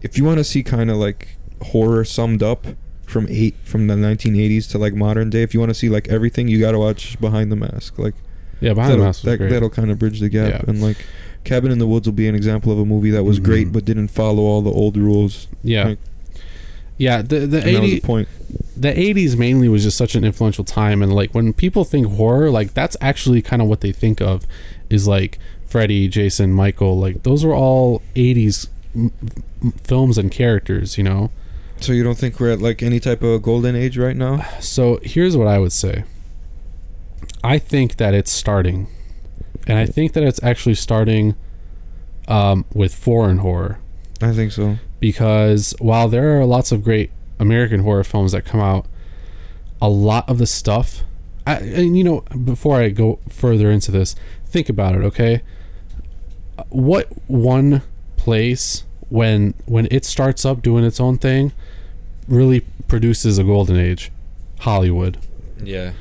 [0.03, 1.29] if you want to see kind of like
[1.63, 2.67] horror summed up
[3.07, 6.09] from eight from the 1980s to like modern day, if you want to see like
[6.09, 7.99] everything, you got to watch Behind the Mask.
[7.99, 8.15] Like
[8.61, 9.51] Yeah, behind the mask that, great.
[9.51, 10.63] that'll kind of bridge the gap, Yeah.
[10.71, 10.99] and like.
[11.47, 13.45] Cabin in the Woods will be an example of a movie that was Mhm.
[13.45, 15.47] great but didn't follow all the old rules.
[15.63, 15.99] yeah, like-
[16.99, 17.23] yeah.
[17.23, 18.29] The the 80 point.
[18.77, 22.51] the 80s mainly was just such an influential time and like when people think horror
[22.51, 24.47] like that's actually kind of what they think of
[24.91, 29.11] is like freddy jason michael like those are all 80s m-
[29.63, 31.31] m- films and characters you know
[31.81, 34.45] So you don't think we're at like any type of golden age right now?
[34.61, 36.05] so here's what i would say
[37.43, 38.87] i think that it's starting
[39.67, 41.35] and i think that it's actually starting
[42.29, 43.79] um, with foreign horror
[44.21, 44.79] I think so.
[45.01, 48.87] because while there are lots of great American horror films that come out,
[49.81, 51.03] a lot of the stuff,
[51.47, 54.15] I, and you know, before I go further into this,
[54.45, 55.43] think about it, okay?
[56.71, 57.83] What one
[58.17, 61.53] place when when it starts up doing its own thing
[62.27, 64.11] really produces a golden age?
[64.61, 65.19] Hollywood.
[65.63, 65.93] Yeah.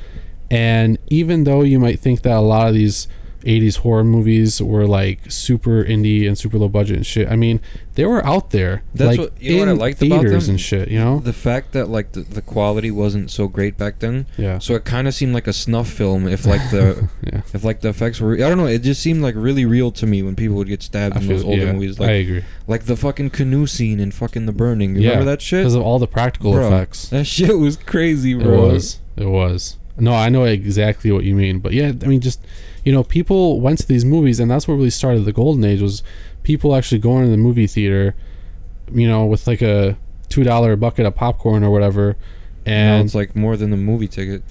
[0.50, 3.06] And even though you might think that a lot of these
[3.46, 7.60] 80s horror movies were like super indie and super low budget and shit, I mean,
[7.94, 8.82] they were out there.
[8.94, 10.54] That's like, what- you know what I liked about theaters them?
[10.54, 11.20] and shit, you know?
[11.20, 14.58] The fact that like the, the quality wasn't so great back then, Yeah.
[14.58, 16.26] so it kind of seemed like a snuff film.
[16.26, 17.42] If like the yeah.
[17.54, 20.06] if like the effects were, I don't know, it just seemed like really real to
[20.06, 22.24] me when people would get stabbed I in those feel, older yeah, movies, I like
[22.26, 22.44] agree.
[22.66, 24.96] like the fucking canoe scene in fucking The Burning.
[24.96, 25.60] You Yeah, Remember that shit?
[25.60, 27.08] Because of all the practical Bro, effects.
[27.10, 28.98] That shit was crazy, It was.
[29.16, 29.78] It was.
[29.98, 31.60] No, I know exactly what you mean.
[31.60, 32.44] But yeah, I mean, just,
[32.86, 35.82] you know, people went to these movies, and that's what really started the golden age
[35.82, 36.04] was
[36.44, 38.14] people actually going to the movie theater,
[38.92, 42.16] you know, with like a $2 bucket of popcorn or whatever.
[42.64, 44.44] Now And it's like more than the movie ticket.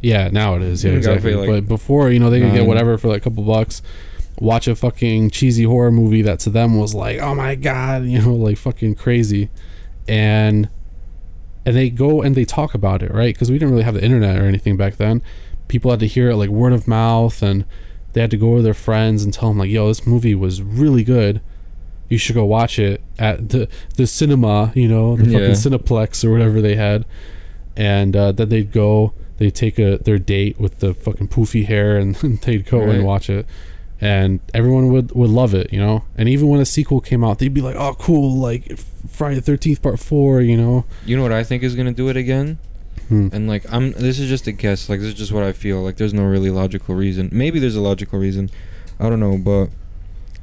[0.00, 0.82] Yeah, now it is.
[0.82, 1.32] Yeah, exactly.
[1.34, 3.82] like, but before, you know, they could get whatever for like a couple bucks.
[4.40, 8.20] Watch a fucking cheesy horror movie that to them was like, oh my god, you
[8.20, 9.48] know, like fucking crazy,
[10.08, 10.68] and
[11.64, 13.32] and they go and they talk about it, right?
[13.32, 15.22] Because we didn't really have the internet or anything back then.
[15.68, 17.64] People had to hear it like word of mouth, and
[18.14, 20.62] they had to go to their friends and tell them like, yo, this movie was
[20.62, 21.40] really good.
[22.08, 25.38] You should go watch it at the the cinema, you know, the Yeah.
[25.38, 27.04] fucking Cineplex or whatever they had,
[27.76, 31.98] and uh, then they'd go, they'd take a their date with the fucking poofy hair,
[31.98, 32.14] and
[32.44, 32.94] they'd go Right.
[32.96, 33.44] and watch it,
[34.00, 36.04] and everyone would would love it, you know.
[36.16, 38.78] And even when a sequel came out, they'd be like, oh, cool, like
[39.10, 40.86] Friday the Thirteenth Part Four, you know.
[41.04, 42.58] You know what I think is gonna do it again?
[43.08, 43.28] Hmm.
[43.32, 45.82] And like I'm this is just a guess, like this is just what I feel.
[45.82, 47.28] Like there's no really logical reason.
[47.32, 48.50] Maybe there's a logical reason.
[49.00, 49.68] I don't know, but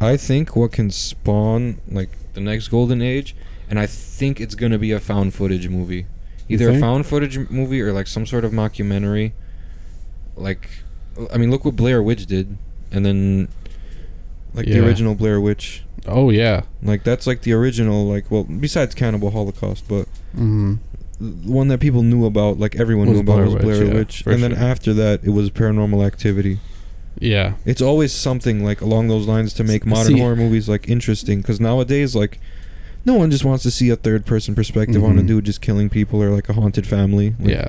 [0.02, 3.36] I think what can spawn like the next golden age
[3.70, 6.06] and I think it's going to be a found footage movie.
[6.50, 9.32] Either a found footage movie or like some sort of mockumentary.
[10.36, 10.70] Like
[11.34, 12.58] I mean, look what Blair Witch did
[12.92, 13.48] and then
[14.54, 14.76] like Yeah.
[14.80, 15.84] the original Blair Witch.
[16.08, 16.64] Oh yeah.
[16.84, 20.76] Like that's like the original like well, besides Cannibal Holocaust, but Mm-hmm.
[21.20, 24.24] One that people knew about, like everyone knew about, Blair was Witch, Blair yeah, Witch.
[24.24, 24.64] for And then sure.
[24.64, 26.60] after that, it was Paranormal Activity.
[27.20, 27.54] Yeah.
[27.66, 31.40] It's always something like along those lines to make modern See- horror movies like interesting.
[31.42, 32.40] Because nowadays, like,
[33.06, 35.28] no one just wants to see a third person perspective on a Mhm.
[35.28, 37.36] dude just killing people or like a haunted family.
[37.40, 37.68] Like, Yeah.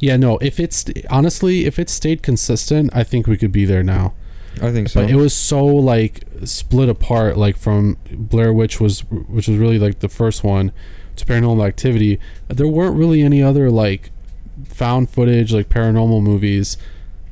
[0.00, 3.82] Yeah, no, if it's honestly, if it stayed consistent, I think we could be there
[3.82, 4.14] now.
[4.62, 5.02] I think so.
[5.02, 9.78] But it was so like split apart like from Blair Witch was which was really
[9.78, 10.72] like the first one
[11.18, 12.18] to Paranormal Activity.
[12.48, 14.10] There weren't really any other like
[14.66, 16.76] found footage like paranormal movies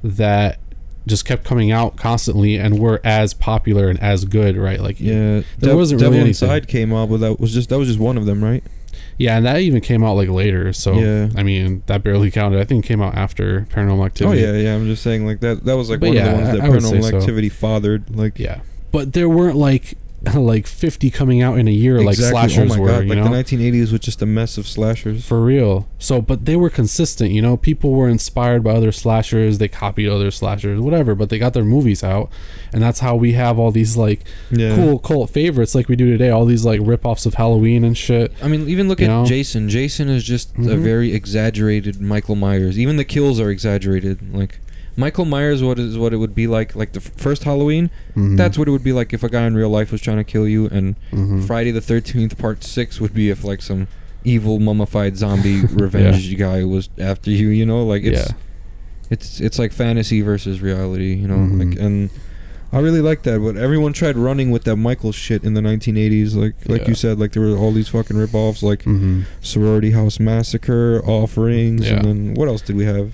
[0.05, 0.59] that
[1.07, 4.81] just kept coming out constantly and were as popular and as good, right?
[4.81, 6.49] Like yeah, there Dev- wasn't Devil really anything.
[6.49, 8.63] Inside came out, but that was just that was just one of them, right?
[9.19, 10.73] Yeah, and that even came out like later.
[10.73, 11.29] So Yeah.
[11.37, 12.61] I mean, that barely counted.
[12.61, 14.45] I think it came out after Paranormal Activity.
[14.45, 14.75] Oh yeah, yeah.
[14.75, 15.65] I'm just saying like that.
[15.65, 17.17] That was like But one yeah, of the ones that I Paranormal so.
[17.19, 18.15] Activity fathered.
[18.17, 18.61] Like Yeah.
[18.93, 19.95] But there weren't like
[20.35, 22.31] like 50 coming out in a year like exactly.
[22.49, 23.25] slashers oh my were, god, you like know?
[23.25, 25.25] the 1980s was just a mess of slashers.
[25.25, 25.87] For real.
[25.99, 27.57] So, but they were consistent, you know?
[27.57, 31.65] People were inspired by other slashers, they copied other slashers, whatever, but they got their
[31.65, 32.31] movies out.
[32.73, 34.75] And that's how we have all these like Yeah.
[34.75, 38.33] cool cult favorites like we do today, all these like rip-offs of Halloween and shit.
[38.43, 39.25] I mean, even look at know?
[39.25, 39.69] Jason.
[39.69, 40.81] Jason is just a Mhm.
[40.83, 42.79] very exaggerated Michael Myers.
[42.79, 44.19] Even the kills are exaggerated.
[44.35, 44.59] Like
[44.97, 46.75] Michael Myers, what is what it would be like?
[46.75, 48.37] Like the f- first Halloween, Mhm.
[48.37, 50.25] that's what it would be like if a guy in real life was trying to
[50.25, 50.67] kill you.
[50.67, 51.45] And Mhm.
[51.47, 53.89] Friday the Thirteenth Part Six would be if like some
[54.25, 57.49] evil mummified zombie revenge guy was after you.
[57.49, 58.35] You know, like it's yeah.
[59.11, 61.15] it's it's like fantasy versus reality.
[61.15, 61.59] You know, Mhm.
[61.71, 62.11] like and.
[62.73, 66.35] I really like that, but everyone tried running with that Michael shit in the 1980s.
[66.35, 66.89] Like, like Yeah.
[66.89, 69.23] you said, like there were all these fucking rip-offs, like Mhm.
[69.41, 71.95] Sorority House Massacre, Offerings, Yeah.
[71.99, 73.13] and then what else did we have?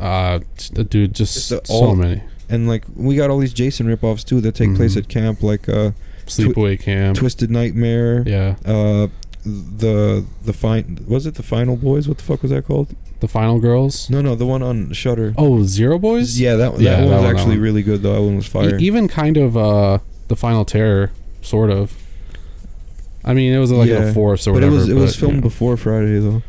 [0.00, 0.40] Uh
[0.88, 2.22] dude, just Just the- so all- many.
[2.48, 4.98] And like we got all these Jason ripoffs too that take place Mhm.
[4.98, 5.92] at camp, like uh,
[6.26, 7.16] Sleepaway Camp.
[7.16, 8.56] Twisted Nightmare, Yeah.
[8.64, 9.06] uh,
[9.44, 12.08] the the fine was it the Final Boys?
[12.08, 12.88] What the fuck was that called?
[13.20, 14.08] The Final Girls.
[14.10, 15.34] No, no, the one on Shutter.
[15.36, 16.40] Oh, Zero Boys?
[16.40, 17.60] Yeah, that that Yeah, one that was one, actually one.
[17.60, 18.14] really good though.
[18.14, 18.76] That one was E- fire.
[18.78, 19.98] even kind of uh
[20.28, 21.10] the Final Terror,
[21.42, 21.94] sort of.
[23.24, 24.76] I mean, it was like Yeah, a force or but it whatever.
[24.76, 25.48] was it was filmed you know.
[25.48, 26.42] before Friday though.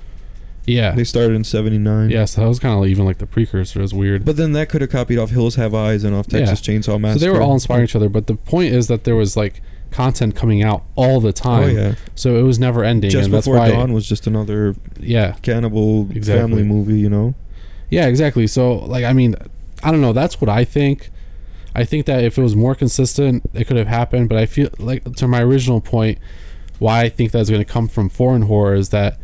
[0.71, 0.91] Yeah.
[0.91, 2.09] They started in '79.
[2.09, 3.79] Yeah, so that was kind of even like the precursor.
[3.79, 4.25] It was weird.
[4.25, 6.39] But then that could have copied off Hills Have Eyes and off Yeah.
[6.45, 7.19] Texas Chainsaw Massacre.
[7.19, 8.09] so they were all inspiring each other.
[8.09, 9.61] But the point is that there was like
[9.91, 11.75] content coming out all the Oh time.
[11.75, 13.09] yeah, So it was never ending.
[13.11, 15.33] just and that's before why, Dawn was just another Yeah.
[15.41, 16.41] cannibal Exactly.
[16.41, 16.99] family movie.
[16.99, 17.35] You know.
[17.89, 18.47] Yeah, exactly.
[18.47, 19.35] So, like, I mean,
[19.83, 20.13] I don't know.
[20.13, 21.09] That's what I think.
[21.75, 24.29] I think that if it was more consistent, it could have happened.
[24.29, 26.17] But I feel like, to my original point,
[26.79, 29.17] why I think that's going to come from foreign horror is that,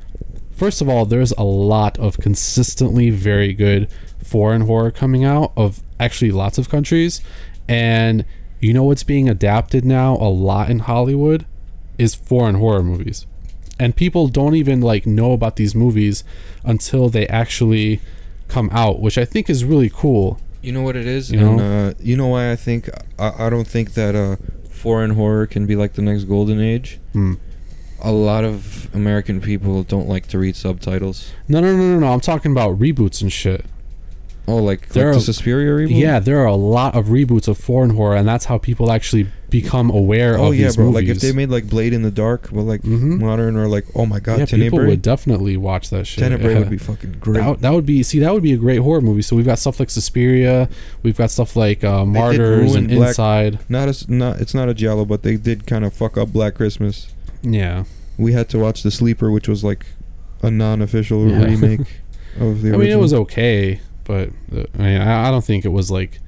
[0.58, 3.90] first of all, there's a lot of consistently very good
[4.24, 7.22] foreign horror coming out of actually lots of countries.
[7.68, 8.26] And
[8.60, 11.46] you know what's being adapted now a lot in Hollywood
[11.98, 13.26] is foreign horror movies.
[13.80, 16.24] And people don't even like know about these movies
[16.64, 18.00] until they actually
[18.48, 20.40] come out, which I think is really cool.
[20.64, 21.88] You know what it is, You and know?
[21.90, 22.90] uh, you know why I think
[23.20, 24.38] I, I don't think that uh,
[24.70, 27.00] foreign horror can be like the next golden age.
[27.14, 27.36] Hmm.
[28.02, 31.32] A lot of American people don't like to read subtitles.
[31.48, 32.08] No, no, no, no, no.
[32.14, 33.66] I'm talking about reboots and shit.
[34.50, 36.00] Oh, like, There like the are- Suspiria reboot?
[36.00, 39.28] Yeah, there are a lot of reboots of foreign horror, and that's how people actually
[39.50, 40.86] become aware Oh of yeah, these bro.
[40.86, 40.96] movies.
[41.10, 43.20] Like if they made like Blade in the Dark, but like Mhm.
[43.20, 46.22] modern or like oh my god, yeah, people would definitely watch that shit.
[46.24, 46.60] Tenebrae yeah.
[46.60, 47.42] would be fucking great.
[47.42, 49.22] That, would- that would be see that would be a great horror movie.
[49.22, 50.70] So we've got stuff like Suspiria,
[51.04, 53.60] we've got stuff like uh, Martyrs and Black- Inside.
[53.70, 56.56] not as not it's not a giallo, but they did kind of fuck up Black
[56.56, 57.08] Christmas.
[57.44, 57.84] Yeah,
[58.18, 59.86] We had to watch The Sleeper, which was like
[60.42, 61.44] a non-official Yeah.
[61.46, 61.80] remake
[62.40, 62.76] of the original.
[62.76, 65.90] I mean it was okay, but uh, I mean, I, I don't think it was
[65.92, 66.20] like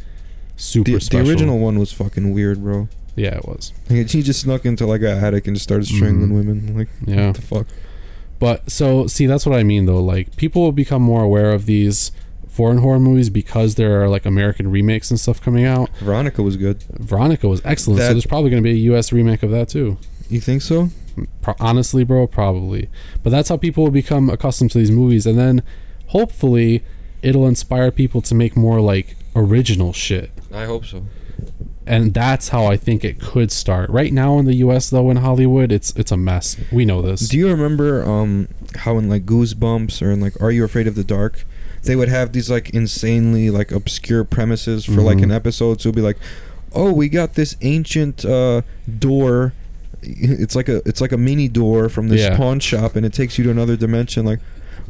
[0.56, 2.90] super The, the original one was fucking weird, bro.
[3.16, 3.74] yeah, it was.
[3.90, 6.34] Like, he just snuck into like a attic and just started strangling Mhm.
[6.36, 6.78] women.
[6.78, 7.28] Like, Yeah.
[7.28, 7.68] what the fuck?
[8.40, 10.02] But so see, that's what I mean though.
[10.02, 12.12] Like people will become more aware of these
[12.48, 15.90] foreign horror movies because there are like American remakes and stuff coming out.
[16.00, 16.84] Veronica was good.
[17.00, 19.12] Veronica was excellent, so there's probably going to be a U.S.
[19.14, 19.98] remake of that too.
[20.30, 20.90] You think so?
[21.42, 22.90] Pro- honestly, bro, probably.
[23.24, 25.64] But that's how people will become accustomed to these movies, and then
[26.08, 26.84] hopefully
[27.22, 30.32] it'll inspire people to make more like original shit.
[30.54, 31.06] I hope so.
[31.86, 33.90] And that's how I think it could start.
[33.90, 34.90] Right now in the U.S.
[34.92, 36.56] though, in Hollywood, it's it's a mess.
[36.72, 37.28] We know this.
[37.28, 40.94] Do you remember um how in like Goosebumps or in like Are You Afraid of
[40.96, 41.46] the Dark,
[41.84, 45.24] they would have these like insanely like obscure premises for like Mhm.
[45.24, 45.82] an episode.
[45.82, 46.18] So it'd be like,
[46.74, 48.62] oh, we got this ancient uh
[49.00, 49.54] door.
[50.02, 52.38] It's like a it's like a mini door from this Yeah.
[52.38, 54.26] pawn shop, and it takes you to another dimension.
[54.26, 54.40] Like,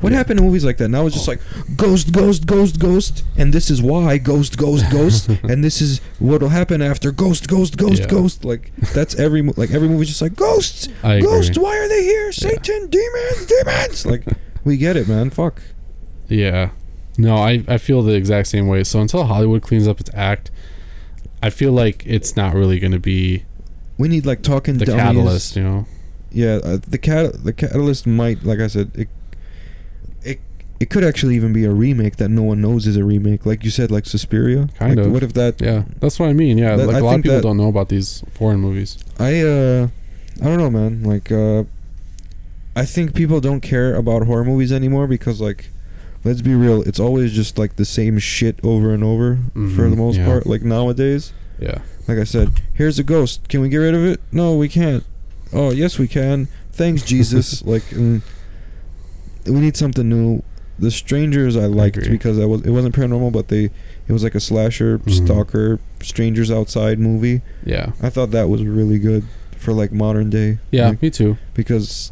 [0.02, 0.90] what happened to movies like that?
[0.90, 1.42] Now it's just like
[1.76, 6.50] ghost, ghost, ghost, ghost, and this is why ghost, ghost, ghost, and this is what'll
[6.50, 8.08] happen after ghost, ghost, ghost, Yeah.
[8.08, 8.46] ghost.
[8.46, 11.28] Like that's every mo- like every movie's just like ghosts, I agree.
[11.30, 12.32] Ghost, why are they here?
[12.32, 14.06] Satan, demons, demons.
[14.06, 14.24] Like,
[14.64, 15.30] we get it, man.
[15.32, 15.62] Fuck.
[16.28, 16.70] Yeah.
[17.18, 18.84] No, I, I feel the exact same way.
[18.86, 20.52] So until Hollywood cleans up its act,
[21.44, 23.44] I feel like it's not really going to be
[24.00, 25.04] We need like talking the dummies.
[25.04, 25.86] catalyst, you know?
[26.32, 29.10] Yeah, uh, the cat the catalyst might, like I said, it
[30.24, 30.40] it
[30.80, 33.46] it could actually even be a remake that no one knows is a remake.
[33.46, 34.70] Like you said, like Suspiria.
[34.80, 35.12] Kind Like, of.
[35.12, 35.62] What if that?
[35.62, 36.58] Yeah, that's what I mean.
[36.58, 38.98] Yeah, That- like I a lot of people don't know about these foreign movies.
[39.20, 39.88] I uh,
[40.42, 41.04] I don't know, man.
[41.04, 41.64] Like uh,
[42.76, 45.70] I think people don't care about horror movies anymore because like.
[46.26, 46.82] Let's be real.
[46.82, 50.26] It's always just like the same shit over and over for Mhm, the most yeah.
[50.26, 50.46] part.
[50.46, 51.32] Like nowadays,
[51.62, 51.78] Yeah.
[52.10, 53.48] Like I said, here's a ghost.
[53.50, 54.20] Can we get rid of it?
[54.32, 55.04] No, we can't.
[55.54, 56.48] Oh, yes, we can.
[56.72, 57.62] Thanks, Jesus.
[57.66, 58.22] like, mm,
[59.46, 60.42] we need something new.
[60.80, 62.10] The Strangers I liked agree.
[62.10, 65.26] because I was it wasn't paranormal, but they it was like a slasher Mhm.
[65.26, 67.42] stalker Strangers Outside movie.
[67.66, 67.92] Yeah.
[68.02, 69.26] I thought that was really good
[69.58, 70.58] for like modern day.
[70.72, 71.38] Yeah, like, me too.
[71.54, 72.12] because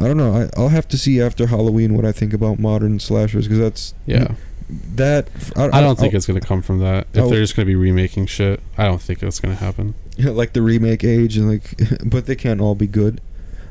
[0.00, 0.34] I don't know.
[0.34, 3.94] I, I'll have to see after Halloween what I think about modern slashers because that's
[4.04, 4.34] Yeah.
[4.68, 5.28] That.
[5.56, 7.06] I don't think it's going to come from that.
[7.12, 9.62] If I'll- they're just going to be remaking shit, I don't think it's going to
[9.62, 9.94] happen.
[10.18, 11.74] like the remake age and like
[12.06, 13.20] but they can't all be good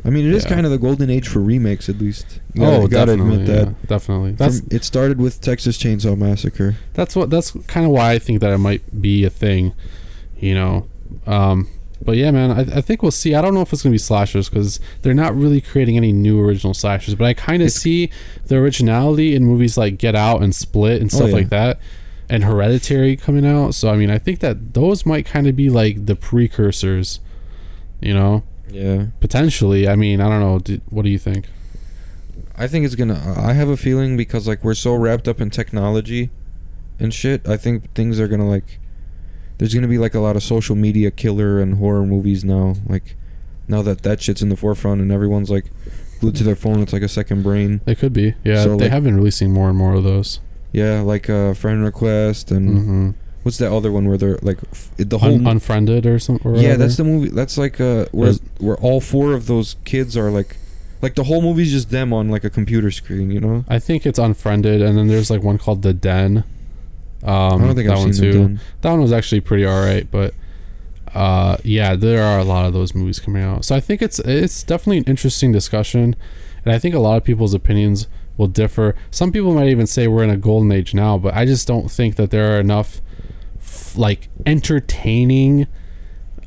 [0.03, 0.49] i mean it is Yeah.
[0.49, 3.33] kind of the golden age for remakes at least gotta, oh, gotta definitely.
[3.43, 4.31] admit yeah, that definitely.
[4.33, 8.19] That's From- it started with texas chainsaw massacre that's what that's kind of why I
[8.19, 9.73] think that it might be a thing,
[10.37, 10.87] you know.
[11.25, 11.69] Um,
[12.03, 13.33] but yeah, man, I, I think we'll see.
[13.35, 16.39] I don't know if it's gonna be slashers because they're not really creating any new
[16.39, 17.15] original slashers.
[17.15, 18.09] But I kind of see
[18.45, 21.35] the originality in movies like Get Out and Split and Oh, stuff yeah.
[21.35, 21.79] like that,
[22.29, 23.73] and Hereditary coming out.
[23.75, 27.19] So I mean, I think that those might kind of be like the precursors,
[28.01, 29.87] you know, yeah potentially.
[29.87, 30.77] I mean, I don't know.
[30.89, 31.45] What do you think?
[32.55, 35.49] i think it's gonna i have a feeling because like we're so wrapped up in
[35.49, 36.29] technology
[36.99, 38.77] and shit i think things are gonna like
[39.57, 43.15] there's gonna be like a lot of social media killer and horror movies now like
[43.67, 45.65] now that that shit's in the forefront and everyone's like
[46.19, 48.33] glued to their phone it's like a second brain It could be.
[48.43, 50.39] Yeah, So, they like- have been releasing more and more of those.
[50.71, 53.09] yeah like uh friend request and hmm
[53.43, 56.55] what's that other one where they're like f- the whole Un- unfriended or something.
[56.55, 57.27] yeah, that's the movie.
[57.27, 60.55] That's like uh, where There's- where all four of those kids are like,
[61.01, 63.31] like the whole movie's just them on like a computer screen.
[63.31, 63.65] You know.
[63.67, 66.45] I think it's unfriended, and then there's like one called The Den.
[67.23, 68.57] Um, I don't think that I've one seen too.
[68.81, 70.33] That one was actually pretty alright, but
[71.15, 73.63] uh, yeah, there are a lot of those movies coming out.
[73.65, 76.15] So I think it's it's definitely an interesting discussion,
[76.65, 78.95] and I think a lot of people's opinions will differ.
[79.11, 81.89] Some people might even say we're in a golden age now, but I just don't
[81.89, 82.99] think that there are enough
[83.59, 85.67] f- like entertaining,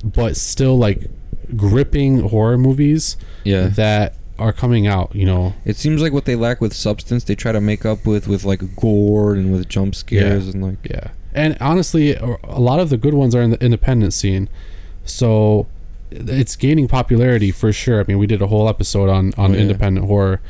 [0.04, 1.08] but still like
[1.54, 3.68] gripping horror movies Yeah.
[3.68, 5.14] that are coming out.
[5.14, 8.06] You know, It seems like what they lack with substance, they try to make up
[8.06, 10.78] with with like gore and with jump scares and like.
[10.88, 14.48] Yeah, and honestly, a lot of the good ones are in the independent scene,
[15.04, 15.66] so
[16.10, 18.00] it's gaining popularity for sure.
[18.00, 19.60] I mean, we did a whole episode on on Oh, yeah.
[19.62, 20.40] independent horror,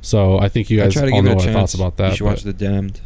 [0.00, 1.52] so I think you guys try to all know our chance.
[1.52, 2.10] thoughts about that.
[2.10, 3.00] You should watch The Damned.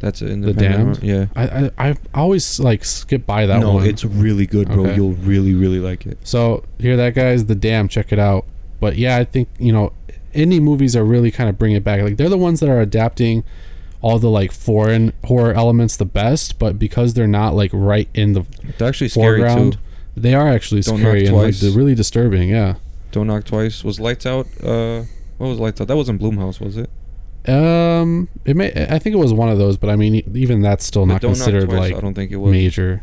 [0.00, 0.40] That's it.
[0.42, 1.02] The Damned?
[1.02, 1.26] Yeah.
[1.34, 3.86] I, I I always like skip by that no, one.
[3.86, 4.84] it's really good, bro.
[4.86, 4.94] Okay.
[4.94, 6.18] You'll really really like it.
[6.22, 7.46] So hear that, guys?
[7.46, 8.44] The Damned, check it out.
[8.80, 9.92] But yeah, I think you know,
[10.34, 12.00] indie movies are really kind of bringing it back.
[12.02, 13.44] Like they're the ones that are adapting
[14.00, 18.32] all the like foreign horror elements the best, but because they're not like right in
[18.34, 19.78] the It's actually scary foreground, too.
[20.16, 22.48] they are actually Don't scary and like they're really disturbing.
[22.48, 22.74] Yeah.
[23.10, 23.82] Don't knock twice.
[23.82, 24.46] Was Lights Out?
[24.62, 25.02] Uh,
[25.38, 25.88] what was Lights Out?
[25.88, 26.90] That wasn't Blumhouse, was it?
[27.48, 28.70] Um, it may.
[28.90, 31.20] I think it was one of those, but I mean, even that's still But not
[31.22, 32.50] considered Twice, I like don't think it was.
[32.52, 33.02] major.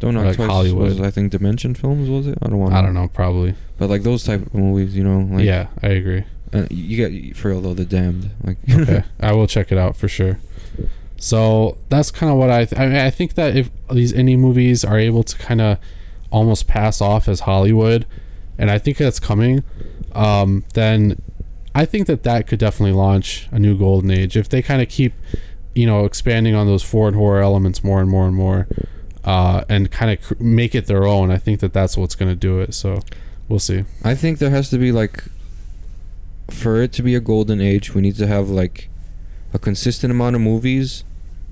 [0.00, 0.88] Don't Knock like Twice Hollywood.
[0.88, 2.38] was I think Dimension Films was it?
[2.42, 2.74] I don't want.
[2.74, 3.54] I don't know, probably.
[3.78, 6.24] But like those type of movies, you know, like yeah, I agree.
[6.52, 9.96] uh, you get for real though, The Damned, like Okay, I will check it out
[9.96, 10.38] for sure.
[11.16, 14.38] So that's kind of what I th- I, mean, I think that if these indie
[14.38, 15.78] movies are able to kind of
[16.30, 18.06] almost pass off as Hollywood,
[18.56, 19.64] and I think that's coming,
[20.12, 21.20] um, then
[21.74, 24.88] I think that that could definitely launch a new golden age if they kind of
[24.88, 25.12] keep,
[25.74, 28.68] you know, expanding on those foreign horror elements more and more and more,
[29.24, 31.30] uh, and kind of cr- make it their own.
[31.30, 32.74] I think that that's what's going to do it.
[32.74, 33.00] So
[33.48, 33.84] we'll see.
[34.04, 35.24] I think there has to be like,
[36.50, 38.88] for it to be a golden age, we need to have like
[39.52, 41.04] a consistent amount of movies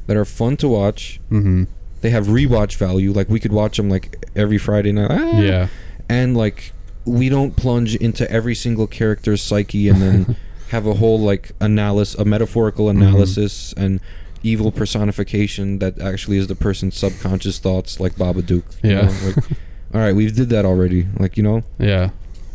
[0.07, 1.21] that are fun to watch.
[1.29, 1.65] hmm
[2.01, 3.13] They have rewatch value.
[3.13, 5.11] Like we could watch them like every Friday night.
[5.11, 5.41] Ah!
[5.41, 5.69] Yeah.
[6.09, 6.73] and like
[7.05, 10.37] we don't plunge into every single character's psyche and then
[10.71, 13.03] have a whole like analysis, a metaphorical Mm-hmm.
[13.03, 14.01] analysis and
[14.47, 18.65] evil personification that actually is the person's subconscious thoughts, like Babadook.
[18.83, 19.03] you Yeah.
[19.03, 19.37] know, like,
[19.95, 21.07] all right, we did that already.
[21.19, 22.11] Like you know, Yeah.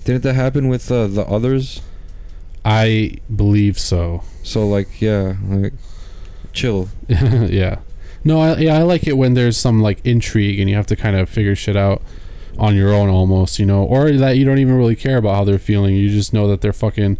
[0.05, 1.81] didn't that happen with uh, the others?
[2.63, 4.23] I believe so.
[4.43, 5.73] So like yeah, like
[6.53, 6.89] chill.
[7.07, 7.79] yeah.
[8.23, 10.95] No, I, yeah, I like it when there's some like intrigue and you have to
[10.95, 12.03] kind of figure shit out
[12.59, 15.43] on your own almost, you know, or that you don't even really care about how
[15.43, 15.95] they're feeling.
[15.95, 17.17] You just know that they're fucking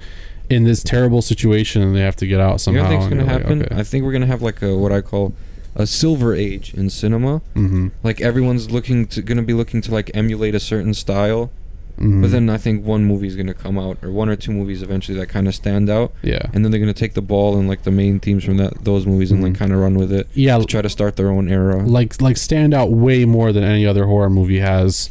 [0.52, 2.84] in this terrible situation and they have to get out You somehow.
[2.84, 3.76] know what I think's gonna you're like, okay.
[3.80, 5.34] I think we're gonna have like a what I call
[5.76, 7.42] a silver age in cinema.
[7.56, 7.88] mm-hmm.
[8.04, 11.50] Like everyone's looking to gonna be looking to like emulate a certain style.
[11.98, 12.22] Mm-hmm.
[12.22, 15.18] But then I think one movie's gonna come out, or one or two movies eventually
[15.20, 16.42] that kind of stand out, yeah.
[16.54, 19.06] and then they're gonna take the ball and like the main themes from that those
[19.06, 19.58] movies and like Mhm.
[19.58, 21.84] kind of run with it Yeah, to try to start their own era.
[21.86, 25.10] like like stand out way more than any other horror movie has,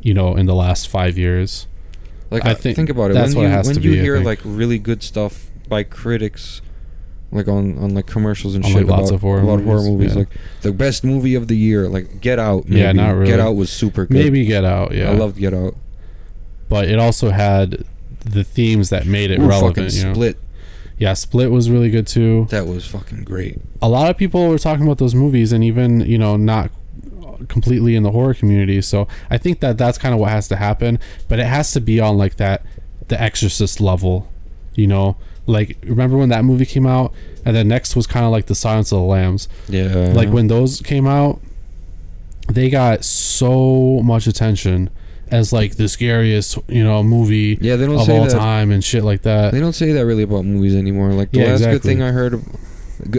[0.00, 1.66] you know, in the last five years.
[2.32, 4.00] Like I think think, about it that's when what you has when to you be,
[4.00, 6.62] hear like really good stuff by critics,
[7.30, 9.82] like on on like commercials and On, shit like, lots about of horror about horror
[9.82, 10.20] movies, yeah.
[10.20, 10.28] like
[10.62, 12.68] the best movie of the year, like Get Out.
[12.68, 13.26] Yeah, not really.
[13.26, 14.16] Get Out was super good.
[14.16, 15.10] Maybe Get Out, yeah.
[15.10, 15.76] I loved Get Out.
[16.68, 17.84] but it also had
[18.24, 19.92] the themes that made it Ooh, relevant.
[19.92, 20.12] You know?
[20.14, 20.38] Split.
[20.98, 22.46] Yeah, Split was really good too.
[22.50, 23.58] That was fucking great.
[23.80, 26.70] a lot of people were talking about those movies and even you know not
[27.48, 30.56] completely in the horror community so i think that that's kind of what has to
[30.56, 32.62] happen but it has to be on like that
[33.08, 34.28] the exorcist level
[34.74, 35.16] you know
[35.46, 37.12] like remember when that movie came out
[37.44, 40.12] and then next was kind of like the silence of the lambs Yeah.
[40.14, 41.40] like when those came out
[42.48, 44.90] they got so much attention
[45.30, 48.32] as like the scariest you know movie Yeah, they don't of say all that.
[48.32, 51.12] time and shit like that They don't say that really about movies anymore.
[51.12, 52.42] Like the Yeah, last good thing I heard,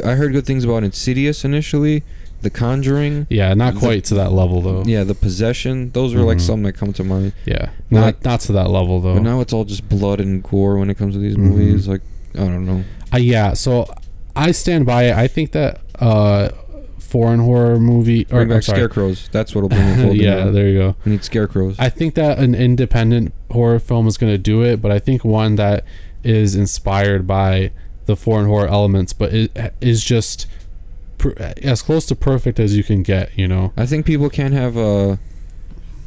[0.06, 2.04] I heard good things about Insidious initially,
[2.44, 3.26] The Conjuring.
[3.30, 5.90] yeah not The- quite to that level though Yeah, The Possession.
[5.94, 6.42] Those are like Mhm.
[6.42, 7.34] some that come to mind.
[7.46, 10.44] yeah not Like- not to that level though But now it's all just blood and
[10.44, 11.40] gore when it comes to these Mhm.
[11.40, 11.88] movies.
[11.88, 12.02] Like
[12.36, 12.84] I don't know.
[13.14, 13.88] Uh, yeah, so
[14.36, 15.16] I stand by it.
[15.16, 16.50] I think that uh,
[16.98, 19.30] foreign horror movie or Bring back scarecrows.
[19.32, 20.96] That's what'll bring yeah, there you go.
[21.06, 21.76] We need scarecrows.
[21.78, 25.24] I think that an independent horror film is going to do it, but I think
[25.24, 25.86] one that
[26.24, 27.70] is inspired by
[28.08, 30.48] the foreign horror elements, but it is just
[31.24, 33.38] per, as close to perfect as you can get.
[33.38, 33.72] You know?
[33.78, 35.18] I think people can't have uh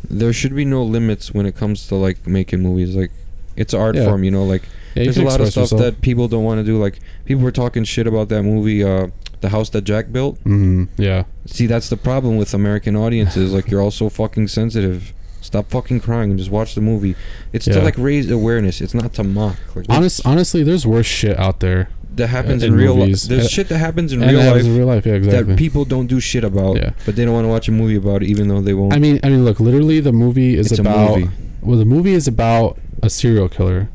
[0.09, 2.95] There should be no limits when it comes to like making movies.
[2.95, 3.11] Like
[3.57, 4.05] it's art Yeah.
[4.05, 4.45] form, you know.
[4.45, 4.63] Like
[4.95, 5.81] Yeah, there's a lot of stuff yourself.
[5.83, 6.79] that people don't want to do.
[6.79, 9.09] Like people were talking shit about that movie, uh,
[9.41, 10.37] The House That Jack Built.
[10.45, 10.85] Mm-hmm.
[11.03, 13.53] yeah, See, that's the problem with American audiences.
[13.53, 15.13] Like you're all so fucking sensitive.
[15.41, 17.15] Stop fucking crying and just watch the movie.
[17.53, 17.75] It's Yeah.
[17.75, 18.81] to like raise awareness.
[18.81, 19.57] It's not to mock.
[19.77, 21.89] Like honest, honestly, there's worse shit out there.
[22.17, 23.23] That happens in in, real life.
[23.23, 25.55] There's shit that happens in and real life in real life, yeah, exactly.
[25.55, 26.77] that people don't do shit about.
[26.77, 26.91] Yeah.
[27.05, 28.93] But they don't want to watch a movie about it, even though they won't.
[28.93, 31.31] I mean, I mean, look, literally, the movie is it's about a movie.
[31.63, 33.89] well the movie is about a serial killer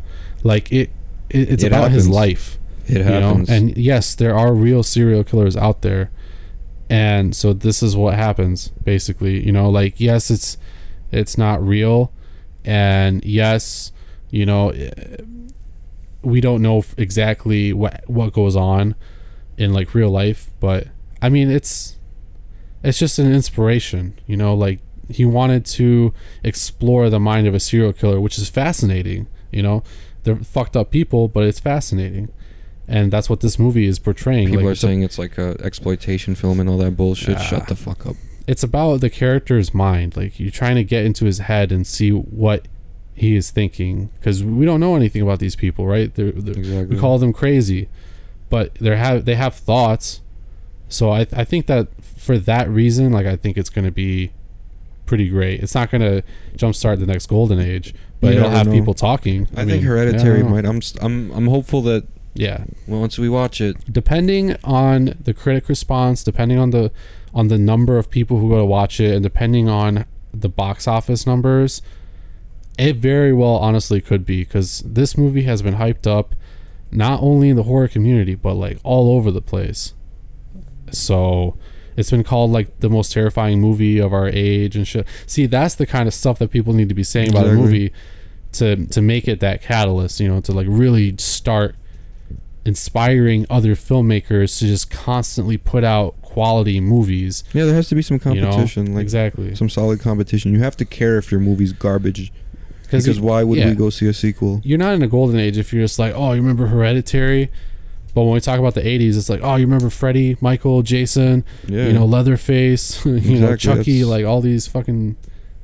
[0.43, 0.89] like it,
[1.30, 2.57] it it's It about his life
[2.88, 3.49] It you know happens.
[3.49, 6.11] and yes there are real serial killers out there
[6.89, 10.57] and so this is what happens basically you know like yes it's
[11.11, 12.11] it's not real
[12.65, 13.91] and yes
[14.30, 14.89] you know eh,
[16.22, 18.95] we don't know exactly what what goes on
[19.57, 20.88] in like real life but
[21.22, 21.97] i mean it's
[22.84, 26.13] it's just an inspiration you know like he wanted to
[26.43, 29.84] explore the mind of a serial killer which is fascinating you know
[30.24, 32.30] they're fucked up people but it's fascinating
[32.88, 35.38] and that's what this movie is portraying People like are it's, a- saying it's like
[35.38, 37.38] a exploitation film and all that bullshit.
[37.38, 37.41] Ah.
[37.41, 38.15] Shut the fuck up.
[38.47, 42.09] it's about the character's mind like you're trying to get into his head and see
[42.11, 42.67] what
[43.14, 46.95] he is thinking because we don't know anything about these people right they're, they're, Exactly.
[46.95, 47.88] we call them crazy
[48.49, 50.22] but they have they have thoughts
[50.89, 54.32] so I, I think that for that reason like i think it's going to be
[55.05, 56.24] pretty great it's not going to
[56.55, 58.74] jumpstart the next golden age but You it'll have know.
[58.74, 60.64] people talking I, mean, think Hereditary I might.
[60.66, 60.80] I'm.
[61.01, 61.32] I'm.
[61.32, 62.05] I'm hopeful that
[62.36, 66.91] yeah once we watch it, depending on the critic response depending on the
[67.34, 70.88] on the number of people who go to watch it and depending on the box
[70.88, 71.82] office numbers
[72.78, 76.34] it very well honestly could be because this movie has been hyped up
[76.91, 79.93] not only in the horror community but like all over the place
[80.91, 81.57] So
[81.97, 85.05] it's been called like the most terrifying movie of our age and shit.
[85.28, 87.91] See, that's the kind of stuff that people need to be saying about a movie
[88.53, 91.76] to to make it that catalyst, you know, to like really start
[92.65, 97.43] inspiring other filmmakers to just constantly put out quality movies.
[97.53, 99.55] Yeah, there has to be some You know, competition, like exactly.
[99.55, 100.53] some solid competition.
[100.53, 102.32] You have to care if your movie's garbage,
[102.99, 103.69] because you- why would yeah.
[103.69, 104.61] we go see a sequel?
[104.63, 107.49] you're not in a golden age if you're just like, oh, you remember Hereditary?
[108.13, 111.45] But when we talk about the 80s, it's like, oh, you remember Freddy, Michael, Jason,
[111.65, 115.15] Yeah, you know, Leatherface, you know, Chucky, that's- like all these fucking,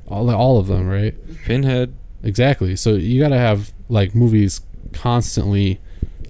[0.08, 1.14] all, all of them, right?
[1.44, 1.94] Pinhead.
[2.22, 2.74] Exactly.
[2.76, 4.62] So you got to have like movies
[4.92, 5.80] constantly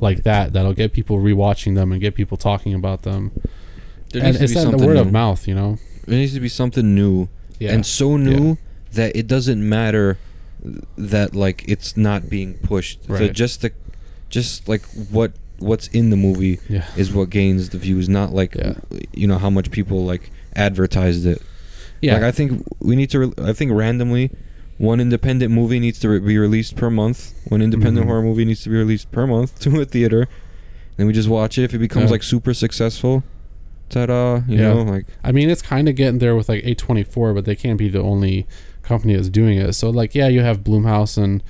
[0.00, 3.32] like that that'll get people rewatching them and get people talking about them.
[4.12, 5.00] There and to it's be that the word new.
[5.00, 5.78] of mouth, you know.
[6.06, 7.28] There needs to be something new,
[7.58, 7.72] Yeah.
[7.72, 8.56] and so new
[8.92, 10.18] that it doesn't matter
[10.96, 13.04] that like it's not being pushed.
[13.06, 13.32] So Right.
[13.32, 13.72] just the,
[14.28, 16.84] just like what what's in the movie yeah.
[16.96, 18.74] is what gains the views, not like Yeah.
[19.12, 21.42] you know how much people like advertised it.
[22.00, 22.14] Yeah.
[22.14, 23.18] Like I think we need to.
[23.20, 24.30] Re- I think randomly,
[24.78, 27.34] one independent movie needs to re- be released per month.
[27.48, 28.08] One independent Mhm.
[28.08, 30.28] horror movie needs to be released per month to a theater.
[30.96, 31.64] Then we just watch it.
[31.64, 32.10] If it becomes Yeah.
[32.12, 33.22] like super successful,
[33.88, 34.42] ta-da!
[34.48, 37.56] You know, like I mean, it's kind of getting there with like A24, but they
[37.56, 38.46] can't be the only
[38.88, 39.74] company that's doing it.
[39.74, 41.42] So, like, yeah, you have Blumhouse and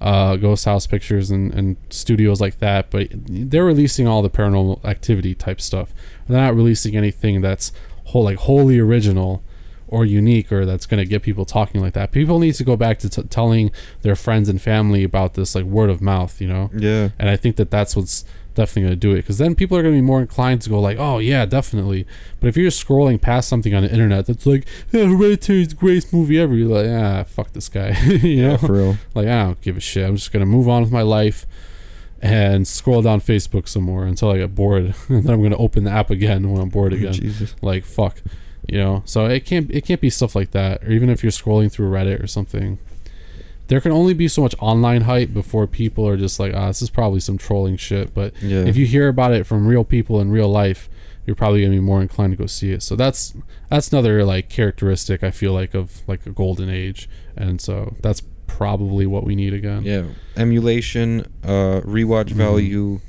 [0.00, 4.84] uh, Ghost House Pictures and, and studios like that, but they're releasing all the paranormal
[4.84, 5.94] activity type stuff.
[6.26, 7.72] They're not releasing anything that's
[8.06, 9.44] whole, like wholly original
[9.86, 12.10] or unique or that's going to get people talking like that.
[12.10, 13.70] People need to go back to t- telling
[14.00, 16.70] their friends and family about this, like word of mouth, you know?
[16.74, 18.24] yeah, and I think that that's what's
[18.54, 20.70] definitely going to do it because then people are going to be more inclined to
[20.70, 22.06] go like, oh yeah, definitely.
[22.40, 25.68] But if you're just scrolling past something on the internet that's like, yeah, Hereditary is
[25.68, 28.50] the greatest movie ever, you're like, ah, fuck this guy, you know?
[28.52, 28.96] yeah, for real.
[29.14, 30.08] Like I don't give a shit.
[30.08, 31.46] I'm just going to move on with my life
[32.22, 35.56] and scroll down Facebook some more until I get bored, and then I'm going to
[35.56, 37.12] open the app again when I'm bored again.
[37.12, 37.54] Jesus.
[37.60, 38.22] Like fuck,
[38.68, 39.02] you know.
[39.04, 41.90] So it can't it can't be stuff like that, or even if you're scrolling through
[41.90, 42.78] Reddit or something.
[43.72, 46.82] There can only be so much online hype before people are just like, ah, this
[46.82, 48.12] is probably some trolling shit.
[48.12, 48.66] But Yeah.
[48.66, 50.90] if you hear about it from real people in real life,
[51.26, 52.82] you're probably gonna be more inclined to go see it.
[52.82, 53.32] So that's
[53.70, 58.22] that's another like characteristic I feel like of like a golden age, and so that's
[58.46, 59.84] probably what we need again.
[59.84, 60.02] yeah,
[60.36, 62.32] emulation, uh, rewatch Mhm.
[62.32, 63.00] value,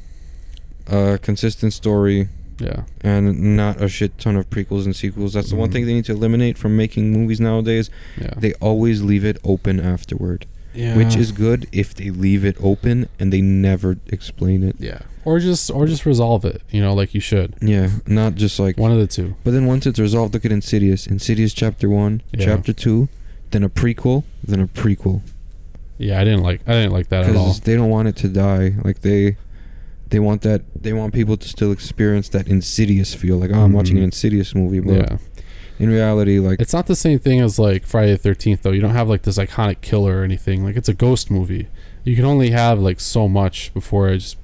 [0.87, 2.29] uh, consistent story,
[2.61, 2.83] Yeah.
[3.01, 5.33] and not a shit ton of prequels and sequels.
[5.33, 5.73] That's the one Mhm.
[5.73, 7.89] thing they need to eliminate from making movies nowadays.
[8.17, 8.33] Yeah.
[8.37, 10.45] They always leave it open afterward.
[10.73, 10.97] Yeah.
[10.97, 14.75] which is good if they leave it open and they never explain it.
[14.79, 14.99] yeah.
[15.25, 17.55] Or just or just resolve it, you know, like you should.
[17.61, 18.77] Yeah, not just like.
[18.77, 19.35] One of the two.
[19.45, 21.07] But then once it's resolved, look at Insidious.
[21.07, 22.45] Insidious Chapter One, Yeah.
[22.47, 23.07] Chapter Two,
[23.51, 25.21] then a prequel, then a prequel.
[25.97, 27.45] Yeah, I didn't like I didn't like that at all.
[27.45, 28.73] Because they don't want it to die.
[28.83, 29.37] Like they,
[30.09, 30.63] they want that.
[30.75, 33.37] They want people to still experience that Insidious feel.
[33.37, 33.99] Like oh, I'm watching mm-hmm.
[33.99, 34.11] an.
[34.11, 35.17] Insidious movie, but Yeah.
[35.83, 38.71] In reality, like It's not the same thing as like Friday the Thirteenth though.
[38.71, 40.63] You don't have like this iconic killer or anything.
[40.63, 41.67] Like it's a ghost movie.
[42.03, 44.37] You can only have like so much before it just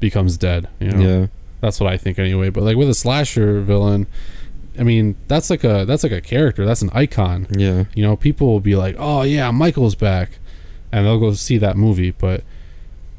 [0.00, 0.68] becomes dead.
[0.80, 1.00] You know.
[1.20, 1.26] yeah,
[1.60, 2.50] That's what I think anyway.
[2.50, 4.06] But like with a slasher villain,
[4.78, 6.64] I mean that's like a that's like a character.
[6.64, 7.46] That's an icon.
[7.56, 10.38] yeah, You know, people will be like, "Oh yeah, Michael's back,"
[10.90, 12.10] and they'll go see that movie.
[12.10, 12.44] But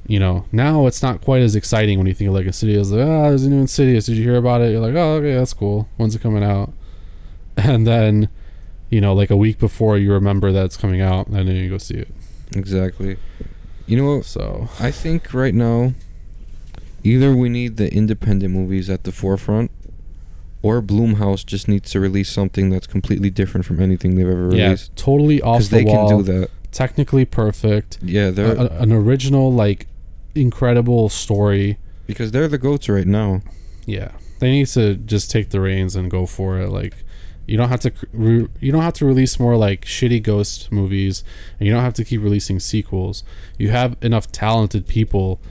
[0.05, 2.73] you know, now it's not quite as exciting when you think of like a city.
[2.77, 2.91] Insidious.
[2.91, 4.05] Like, oh, there's a new Insidious.
[4.07, 4.71] Did you hear about it?
[4.71, 5.87] You're like, oh, okay, that's cool.
[5.95, 6.73] When's it coming out?
[7.57, 8.29] And then,
[8.89, 11.69] you know, like a week before you remember that it's coming out, and then you
[11.69, 12.07] go see it.
[12.55, 13.17] exactly.
[13.85, 14.25] You know what?
[14.25, 15.93] So I think right now,
[17.03, 19.71] either we need the independent movies at the forefront,
[20.61, 24.65] or Blumhouse just needs to release something that's completely different from anything they've ever yeah,
[24.65, 24.95] released.
[24.95, 26.09] totally off Because the they wall.
[26.09, 26.49] can do that.
[26.71, 27.99] Technically perfect.
[28.01, 29.87] Yeah, they're a- an original, like,
[30.33, 31.77] incredible story.
[32.07, 33.41] because they're the goats right now.
[33.85, 36.95] yeah they need to just take the reins and go for it like
[37.45, 41.23] you don't have to re- you don't have to release more like shitty ghost movies
[41.59, 43.23] and you don't have to keep releasing sequels.
[43.57, 45.41] You have enough talented people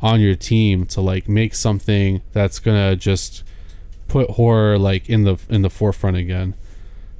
[0.00, 3.44] on your team to like make something that's gonna just
[4.08, 6.54] put horror like in the in the forefront again.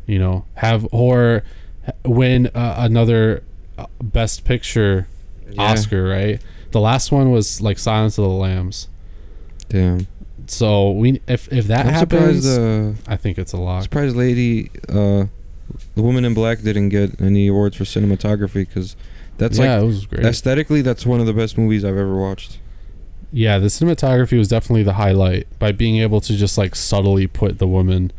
[0.06, 1.44] You know have horror
[2.04, 3.42] win uh, another
[3.76, 5.08] uh, best picture
[5.58, 6.40] oscar right?
[6.70, 8.88] The last one was like silence of the lambs.
[9.68, 10.06] Damn.
[10.50, 12.46] So we if if that I'm happens.
[12.46, 13.82] Uh, I think it's a lot.
[13.84, 14.70] surprised, lady.
[14.88, 15.26] Uh,
[15.94, 18.96] the woman in black didn't get any awards for cinematography because
[19.38, 20.24] that's yeah, like it was great.
[20.24, 22.58] aesthetically, that's one of the best movies I've ever watched.
[23.32, 27.58] yeah, the cinematography was definitely the highlight by being able to just like subtly put
[27.58, 28.12] the woman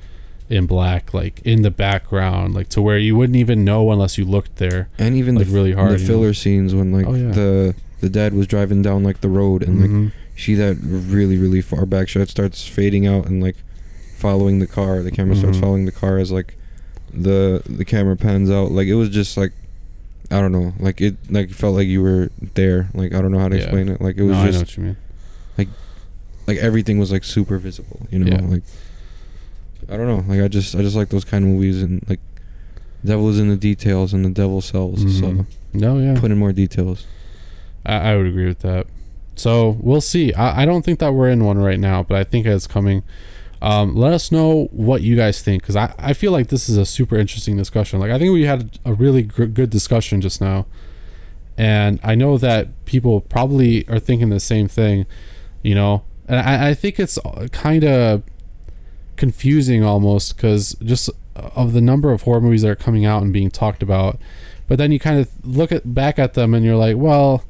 [0.50, 4.26] in black like in the background, like to where you wouldn't even know unless you
[4.26, 4.90] looked there.
[5.00, 6.14] And even Like the, really hard, the you know?
[6.14, 7.32] filler scenes when like Oh, yeah.
[7.32, 10.12] the the dad was driving down like the road and like Mhm.
[10.36, 13.56] See that really really far back shot starts fading out and like
[14.18, 15.02] following the car.
[15.04, 15.62] The camera starts Mhm.
[15.62, 16.56] following the car as like
[17.14, 18.72] the the camera pans out.
[18.72, 19.52] Like it was just like
[20.32, 20.74] I don't know.
[20.80, 22.90] Like it like felt like you were there.
[22.94, 23.64] Like I don't know how to Yeah.
[23.64, 24.02] explain it.
[24.02, 24.98] Like it was no, I know just what you mean.
[26.48, 28.06] like everything was like super visible.
[28.12, 28.42] You know, Yeah.
[28.48, 28.64] like
[29.90, 30.24] I don't know.
[30.32, 32.20] Like I just I just like those kind of movies and like
[33.04, 35.04] devil is in the details and the devil sells.
[35.04, 35.20] Mhm.
[35.20, 36.20] So No, yeah.
[36.20, 37.06] put in more details.
[37.86, 38.88] I, I would agree with that.
[39.36, 40.34] So we'll see.
[40.34, 43.04] I, I don't think that we're in one right now, but I think it's coming.
[43.62, 46.78] Um, let us know what you guys think because I, I feel like this is
[46.78, 48.00] a super interesting discussion.
[48.00, 50.66] Like, I think we had a really gr- good discussion just now.
[51.58, 55.06] And I know that people probably are thinking the same thing,
[55.64, 56.04] you know.
[56.28, 57.18] And I, I think it's
[57.52, 58.24] kind of
[59.16, 63.32] confusing almost because just of the number of horror movies that are coming out and
[63.32, 64.20] being talked about.
[64.68, 67.44] But then you kind of look at back at them and you're like, well,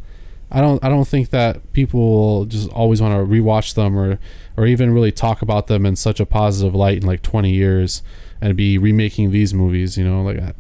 [0.52, 4.20] I don't I don't think that people will just always want to rewatch them or
[4.58, 8.02] or even really talk about them in such a positive light in like 20 years
[8.42, 10.54] and be remaking these movies, you know, like I,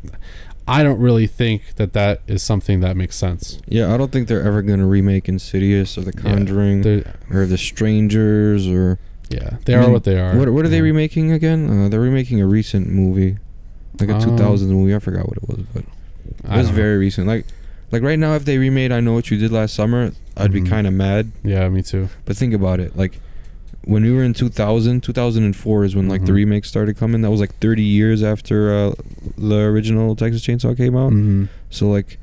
[0.68, 3.60] I don't really think that that is something that makes sense.
[3.68, 7.58] Yeah, I don't think they're ever gonna remake Insidious or The Conjuring They're- or The
[7.58, 8.98] Strangers or
[9.30, 10.36] yeah, they I are mean, what they are.
[10.38, 11.70] what what are they remaking again?
[11.86, 13.38] Uh, they're remaking a recent movie,
[14.00, 14.94] like a Um, 2000s movie.
[14.96, 16.72] I forgot what it was, but it was don't know.
[16.72, 17.28] very recent.
[17.28, 17.46] Like
[17.92, 20.62] like right now, if they remade I Know What You Did Last Summer, I'd be
[20.62, 20.70] Mhm.
[20.70, 21.32] kind of mad.
[21.44, 22.10] Yeah, me too.
[22.26, 23.20] But think about it, like.
[23.88, 26.38] When we were in 2000, 2004 is when like the Mhm.
[26.38, 27.22] remakes started coming.
[27.22, 28.94] That was like 30 years after uh,
[29.38, 31.12] the original Texas Chainsaw came out.
[31.12, 32.18] hmm So like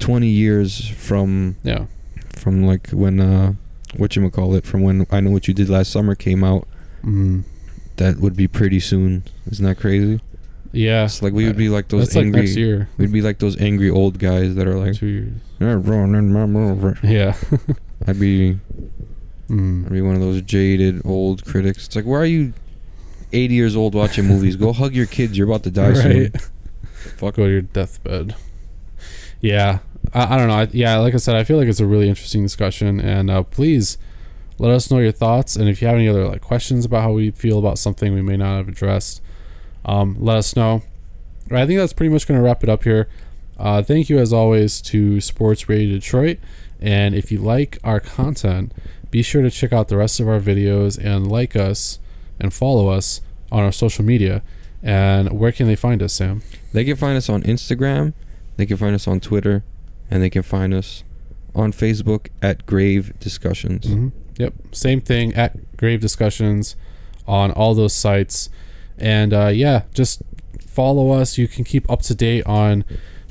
[0.00, 1.84] 20 years from Yeah.
[2.34, 3.52] from like when uh
[3.96, 6.66] what you call it from when I know what you did last summer came out.
[7.04, 7.40] hmm
[7.98, 9.22] That would be pretty soon.
[9.48, 10.18] Isn't that crazy?
[10.72, 11.04] Yeah.
[11.04, 12.40] It's like we would be like those That's like angry.
[12.42, 12.88] next year.
[12.98, 15.40] We'd be like those angry old guys that are like, Two years.
[15.58, 17.36] "They're ruining my movie." Yeah.
[18.06, 18.58] I'd be
[19.50, 19.90] I'd mm.
[19.90, 21.86] be one of those jaded old critics.
[21.86, 22.52] It's like, why are you
[23.32, 24.56] 80 years old watching movies?
[24.56, 25.38] Go hug your kids.
[25.38, 26.22] You're about to die soon.
[26.22, 26.40] Right.
[27.16, 28.36] Fuck go to your deathbed.
[29.40, 29.78] Yeah,
[30.12, 30.54] I, I don't know.
[30.54, 33.42] I, yeah, like I said, I feel like it's a really interesting discussion, and uh,
[33.42, 33.96] please
[34.58, 35.56] let us know your thoughts.
[35.56, 38.22] And if you have any other like questions about how we feel about something we
[38.22, 39.22] may not have addressed,
[39.88, 40.82] um, let us know.
[41.50, 43.08] I think that's pretty much going to wrap it up here.
[43.58, 46.38] Uh, thank you as always to Sports Radio Detroit,
[46.80, 48.72] and if you like our content,
[49.10, 51.98] be sure to check out the rest of our videos and like us
[52.38, 53.20] and follow us
[53.50, 54.42] on our social media.
[54.82, 56.42] And where can they find us, Sam?
[56.72, 58.12] They can find us on Instagram.
[58.56, 59.64] They can find us on Twitter,
[60.10, 61.02] and they can find us
[61.54, 63.86] on Facebook at Grave Discussions.
[63.86, 64.08] hmm
[64.38, 66.76] Yep, same thing at Grave Discussions
[67.26, 68.50] on all those sites,
[69.00, 70.22] and uh, yeah, just
[70.66, 71.38] follow us.
[71.38, 72.84] You can keep up to date on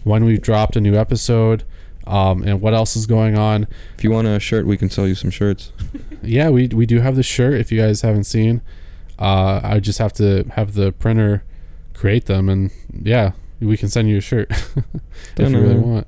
[0.03, 1.63] when we've dropped a new episode
[2.07, 3.67] um, and what else is going on.
[3.97, 5.71] If you want a shirt, we can sell you some shirts.
[6.23, 7.53] Yeah, we we do have the shirt.
[7.53, 8.61] If you guys haven't seen,
[9.19, 11.43] uh, I just have to have the printer
[11.93, 14.49] create them, and yeah, we can send you a shirt
[15.37, 16.07] if you really want.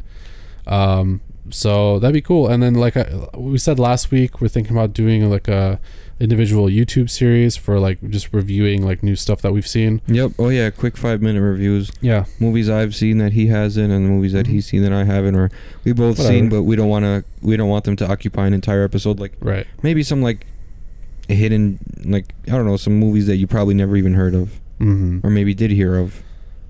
[0.65, 2.47] Um, so that'd be cool.
[2.47, 5.79] And then, like I, we said last week, we're thinking about doing like a
[6.19, 10.01] individual YouTube series for like just reviewing like new stuff that we've seen.
[10.07, 10.31] Yep.
[10.37, 11.91] Oh yeah, quick five minute reviews.
[12.01, 15.35] Yeah, Movies I've seen that he hasn't, and movies that he's seen that I haven't,
[15.35, 15.49] or
[15.83, 16.27] we both Whatever.
[16.35, 17.23] seen, but we don't want to.
[17.41, 19.19] We don't want them to occupy an entire episode.
[19.19, 19.65] Like right.
[19.81, 20.45] maybe some like
[21.27, 25.25] hidden, like I don't know, some movies that you probably never even heard of, Mm-hmm.
[25.25, 26.23] or maybe did hear of.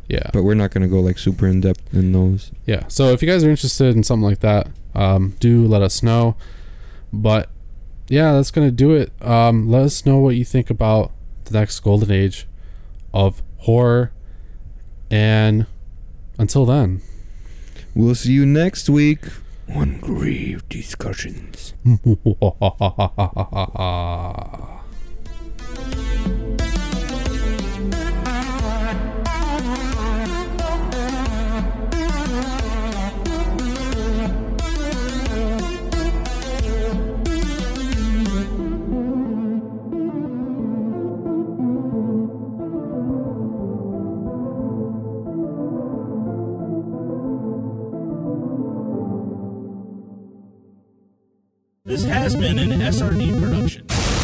[0.08, 0.30] Yeah.
[0.34, 2.52] But we're not gonna go like super in depth in those.
[2.66, 6.02] yeah so if you guys are interested in something like that um, do let us
[6.02, 6.36] know
[7.14, 7.47] but
[8.10, 9.12] yeah that's gonna do it.
[9.22, 11.12] Um, let us know what you think about
[11.45, 12.45] the next golden age
[13.14, 14.11] of horror.
[15.11, 15.65] And
[16.38, 17.02] until then.
[17.95, 19.26] We'll see you next week.
[19.76, 21.73] On Grave Discussions.
[51.85, 54.19] This has been an SRD production.